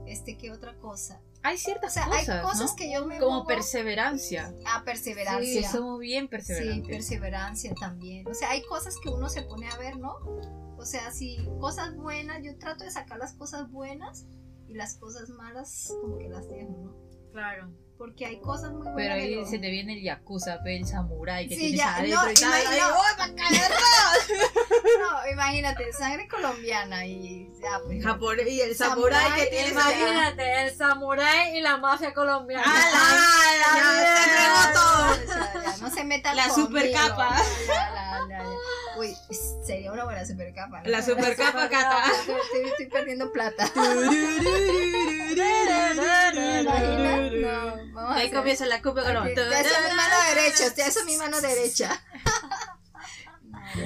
[0.08, 1.22] Este, ¿qué otra cosa?
[1.44, 2.76] Hay O ciertas sea, cosas, hay cosas ¿no?
[2.76, 4.48] que yo me Como perseverancia.
[4.66, 5.70] a Sí, perseverancia.
[5.70, 6.88] somos bien Sí, perseverantes.
[6.90, 8.28] perseverancia también.
[8.28, 10.16] O sea, hay cosas que uno se pone a ver, ¿no?
[10.78, 14.26] O sea, si cosas buenas, yo trato de sacar las cosas buenas
[14.68, 16.96] y las cosas malas como que las dejo, ¿no?
[17.32, 17.72] Claro.
[17.98, 18.96] Porque hay cosas muy buenas.
[18.98, 22.24] Pero ahí lo- se te viene el yakuza, el samurái que Sí, tienes ya, adentro
[22.24, 22.64] no, y tal.
[22.92, 23.04] ¡oh!
[25.00, 28.04] No, imagínate, sangre colombiana y ya, pues.
[28.04, 30.02] Japón y el samurái que tienes imagínate.
[30.12, 32.64] Imagínate, el samurái y la mafia colombiana.
[32.66, 32.92] ¡Ala!
[33.78, 35.16] Ya, se entregó todo.
[35.28, 36.68] Ya, ya, no se metan La conmigo.
[36.68, 37.38] supercapa.
[37.68, 38.44] Ya, la- la- ya.
[38.98, 39.16] Uy,
[39.66, 40.82] sería una buena supercapa.
[40.82, 40.90] ¿no?
[40.90, 42.04] La supercapa cata.
[42.12, 43.70] Estoy, estoy- perdiendo plata.
[45.36, 47.32] ¿Imaginas?
[47.34, 51.06] No, vamos Ahí comienza la cumbia con Ok, Eso es mi mano derecha, eso es
[51.06, 51.92] mi mano derecha.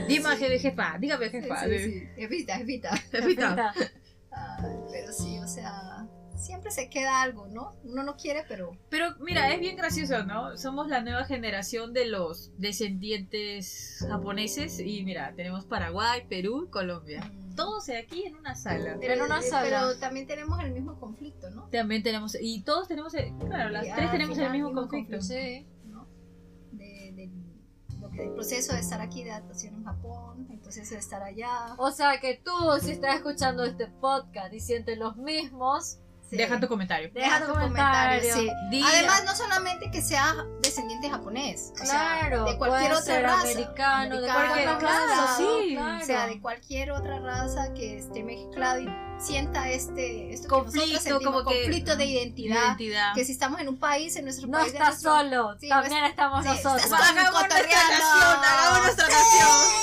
[0.07, 0.59] Dime, Sí.
[0.59, 1.63] jefa, dígame, jefa.
[1.65, 2.07] sí, sí.
[2.15, 2.57] Jefita.
[2.97, 3.73] Jefita.
[4.31, 6.05] Ay, pero sí, o sea,
[6.35, 7.75] siempre se queda algo, ¿no?
[7.83, 10.55] Uno no quiere, pero Pero mira, es bien gracioso, ¿no?
[10.57, 17.21] Somos la nueva generación de los descendientes japoneses y mira, tenemos Paraguay, Perú, Colombia.
[17.21, 17.48] Mm.
[17.63, 18.97] Todos aquí en una sala.
[18.99, 19.63] Pero en una eh, sala.
[19.63, 21.67] Pero también tenemos el mismo conflicto, ¿no?
[21.69, 25.17] También tenemos, y todos tenemos, el- claro, las Y tres tenemos el mismo mismo conflicto.
[25.17, 25.21] conflicto.
[25.21, 25.67] Sí.
[25.87, 26.07] ¿no?
[26.71, 27.29] De, de
[27.99, 31.21] lo que el proceso de estar aquí de adaptación en Japón, el proceso de estar
[31.21, 31.73] allá.
[31.77, 32.51] O sea que tú,
[32.81, 35.99] si estás escuchando este podcast y sientes los mismos,
[36.29, 36.37] Sí.
[36.37, 37.09] Deja tu comentario.
[37.11, 38.35] Deja tu comentario, comentario.
[38.35, 38.49] sí.
[38.69, 40.35] Di- Además, no solamente que sea
[40.69, 43.41] descendiente japonés, o sea, claro, de cualquier puede otra ser raza.
[43.41, 45.69] americano, de cualquier otra raza, sí.
[45.75, 46.03] claro.
[46.03, 48.89] O sea, de cualquier otra raza que esté mezclado y
[49.19, 53.13] sienta este esto que nosotros conflicto, sentimos, como que conflicto de identidad, identidad.
[53.15, 56.05] que si estamos en un país, en nuestro No país, estás nuestro- solo, Sí, también
[56.05, 56.91] estamos sí, nosotros.
[56.93, 59.07] Hagamos nuestra nación, hagamos nuestra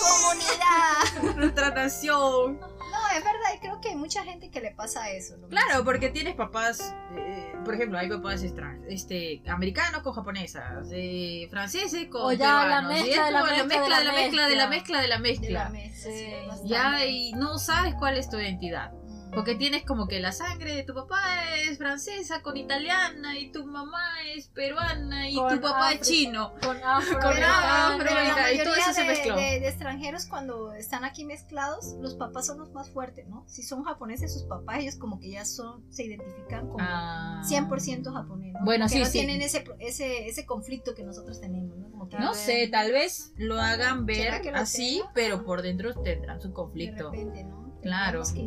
[0.00, 1.36] comunidad.
[1.36, 2.58] Nuestra nación.
[2.60, 5.36] No, es verdad, y creo que hay mucha gente que le pasa eso.
[5.36, 5.48] ¿no?
[5.48, 8.44] Claro, porque tienes papás, eh, por ejemplo, hay papás
[8.88, 13.40] este, americanos con japonesas, eh, franceses con O ya la peruanos, y mezcla de la
[13.40, 14.68] como mezcla de mezcla la de la mezcla de la mezcla.
[14.68, 16.12] mezcla de la de la mezcla.
[16.12, 16.68] Sí.
[16.68, 18.92] Ya, y no sabes cuál es tu identidad.
[19.32, 21.20] Porque tienes como que la sangre de tu papá
[21.68, 24.02] es francesa con italiana y tu mamá
[24.34, 26.02] es peruana y Con tu papá África.
[26.02, 26.52] es chino.
[26.62, 29.36] Con Afroamericano, y todo eso se de, mezcló.
[29.36, 33.44] de- de extranjeros cuando están aquí mezclados, los papás son los más fuertes, ¿no?
[33.46, 37.42] Si son japoneses, sus papás, ellos como que ya son, se identifican como Ah.
[37.44, 38.64] 100% japonés, ¿no?
[38.64, 39.12] Bueno, sí, no sí.
[39.12, 41.90] tienen ese, ese, ese conflicto que nosotros tenemos, ¿no?
[41.90, 42.38] Como que No vez.
[42.40, 45.12] sé, tal vez lo hagan ¿Será ver así, tenga?
[45.14, 47.10] pero por dentro tendrán su de conflicto.
[47.10, 47.66] repente, ¿no?
[47.82, 48.22] Claro.
[48.34, 48.40] Que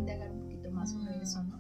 [0.80, 1.22] más sobre Mm.
[1.22, 1.60] eso, ¿no?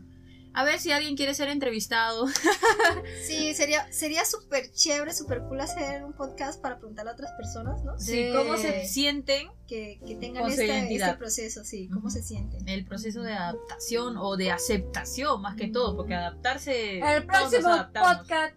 [0.52, 2.26] A ver si alguien quiere ser entrevistado.
[3.26, 7.84] Sí, sería sería súper chévere, súper cool hacer un podcast para preguntarle a otras personas,
[7.84, 7.98] ¿no?
[8.00, 12.68] Sí, De- cómo se sienten Que, que tengan este, este proceso, sí, cómo se sienten.
[12.68, 16.98] el proceso de adaptación o de aceptación más que todo, porque adaptarse.
[17.00, 18.56] El próximo podcast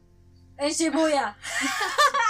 [0.64, 1.36] en Shibuya.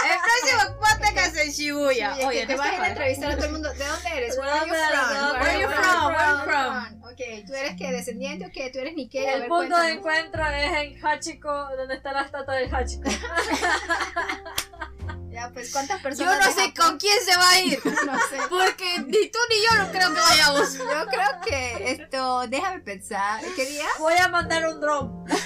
[0.05, 2.17] El próximo podcast en Shibuya.
[2.27, 3.73] Oye, que te vas a entrevistar a todo el mundo.
[3.73, 4.35] ¿De dónde eres?
[4.35, 5.01] ¿De Where are you dónde eres?
[5.01, 5.41] from?
[5.41, 6.07] Where are you from?
[6.07, 7.03] Where are you from?
[7.13, 7.93] Ok, ¿tú eres qué?
[7.93, 8.71] ¿Descendiente o qué?
[8.71, 9.27] ¿Tú eres Nikkei?
[9.27, 13.11] El ver, punto de encuentro es en Hachiko, donde está la estatua del Hachiko.
[15.33, 16.75] Ya, pues, ¿cuántas Yo personas no de sé Japón?
[16.91, 17.81] con quién se va a ir.
[18.07, 18.37] No sé.
[18.51, 20.75] Porque ni tú ni yo no creo que vayamos.
[20.75, 23.41] Yo creo que esto, déjame pensar.
[23.57, 23.87] ¿Qué día?
[23.99, 25.11] Voy a mandar un drone.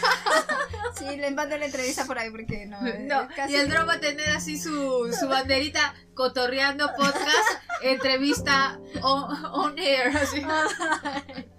[0.98, 2.80] Sí, les mando la entrevista por ahí porque no.
[2.80, 7.50] No, es casi- y el drone va a tener así su, su banderita cotorreando podcast,
[7.82, 10.16] entrevista on, on air.
[10.16, 10.40] Así.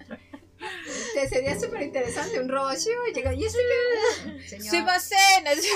[1.13, 3.33] Te sería súper interesante un robot chivo y llega.
[3.33, 4.47] ¿Y este qué?
[4.47, 5.67] Señor, Suimasen, así.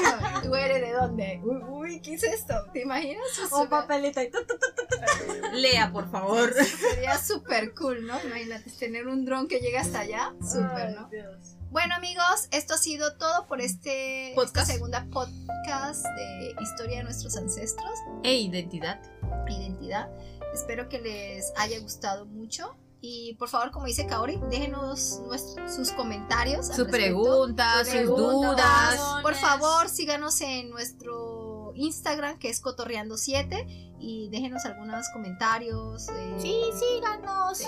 [0.43, 1.41] ¿tú eres de dónde?
[1.43, 2.53] Uy, uy, ¿qué es esto?
[2.73, 3.25] ¿Te imaginas?
[3.51, 5.47] Un papelito y tu, tu, tu.
[5.53, 6.53] Lea, por favor.
[6.93, 8.21] Sería súper cool, ¿no?
[8.23, 10.33] Imagínate tener un dron que llegue hasta allá.
[10.41, 11.07] Súper, ¿no?
[11.09, 11.55] Dios.
[11.71, 14.57] Bueno, amigos, esto ha sido todo por este Podcast.
[14.57, 18.99] esta segunda podcast de historia de nuestros ancestros E identidad.
[19.47, 20.09] identidad.
[20.53, 22.75] Espero que les haya gustado mucho.
[23.03, 26.67] Y por favor, como dice Kaori, déjenos nuestros- sus comentarios.
[26.67, 29.21] Sus preguntas, Sus dudas.
[29.23, 33.65] Por favor, síganos en nuestro Instagram, que es Cotorreando7,
[33.99, 36.09] y déjenos algunos comentarios.
[36.09, 37.57] eh, síganos.
[37.57, 37.65] Sí.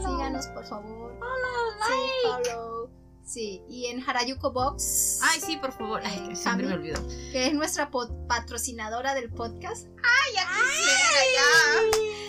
[0.00, 1.18] Síganos, por favor.
[1.86, 2.90] Sí, follow.
[3.30, 6.02] Sí, y en Harayuko Box, Ay, sí, por favor.
[6.04, 7.00] Ay, que siempre me olvido.
[7.30, 7.88] que es nuestra
[8.26, 9.86] patrocinadora del podcast.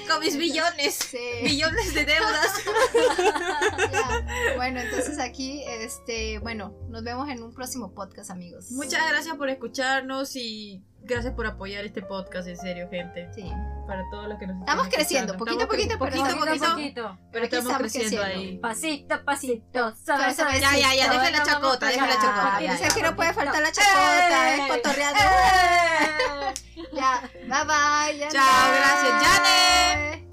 [0.07, 0.93] Con mis billones.
[0.93, 1.17] Sí.
[1.43, 2.51] Billones de deudas.
[3.91, 4.55] Ya.
[4.57, 8.69] Bueno, entonces aquí, este, bueno, nos vemos en un próximo podcast, amigos.
[8.71, 13.29] Muchas gracias por escucharnos y gracias por apoyar este podcast, en serio, gente.
[13.33, 13.51] Sí.
[13.87, 17.17] Para todos los que nos Estamos creciendo, poquito a poquito, poquito, a poquito poquito, poquito.
[17.31, 18.49] pero estamos estamos creciendo creciendo.
[18.49, 18.57] ahí.
[18.59, 19.93] Pasito, pasito.
[20.07, 24.55] Ya, ya, ya, deja la chacota, deja la chacota, que no puede faltar la chacota,
[24.55, 24.61] ¡Eh!
[24.61, 25.19] es cotorreando.
[25.19, 26.53] ¡Eh!
[26.93, 28.27] Ya, bye bye.
[28.29, 30.30] Chao, gracias, Janet.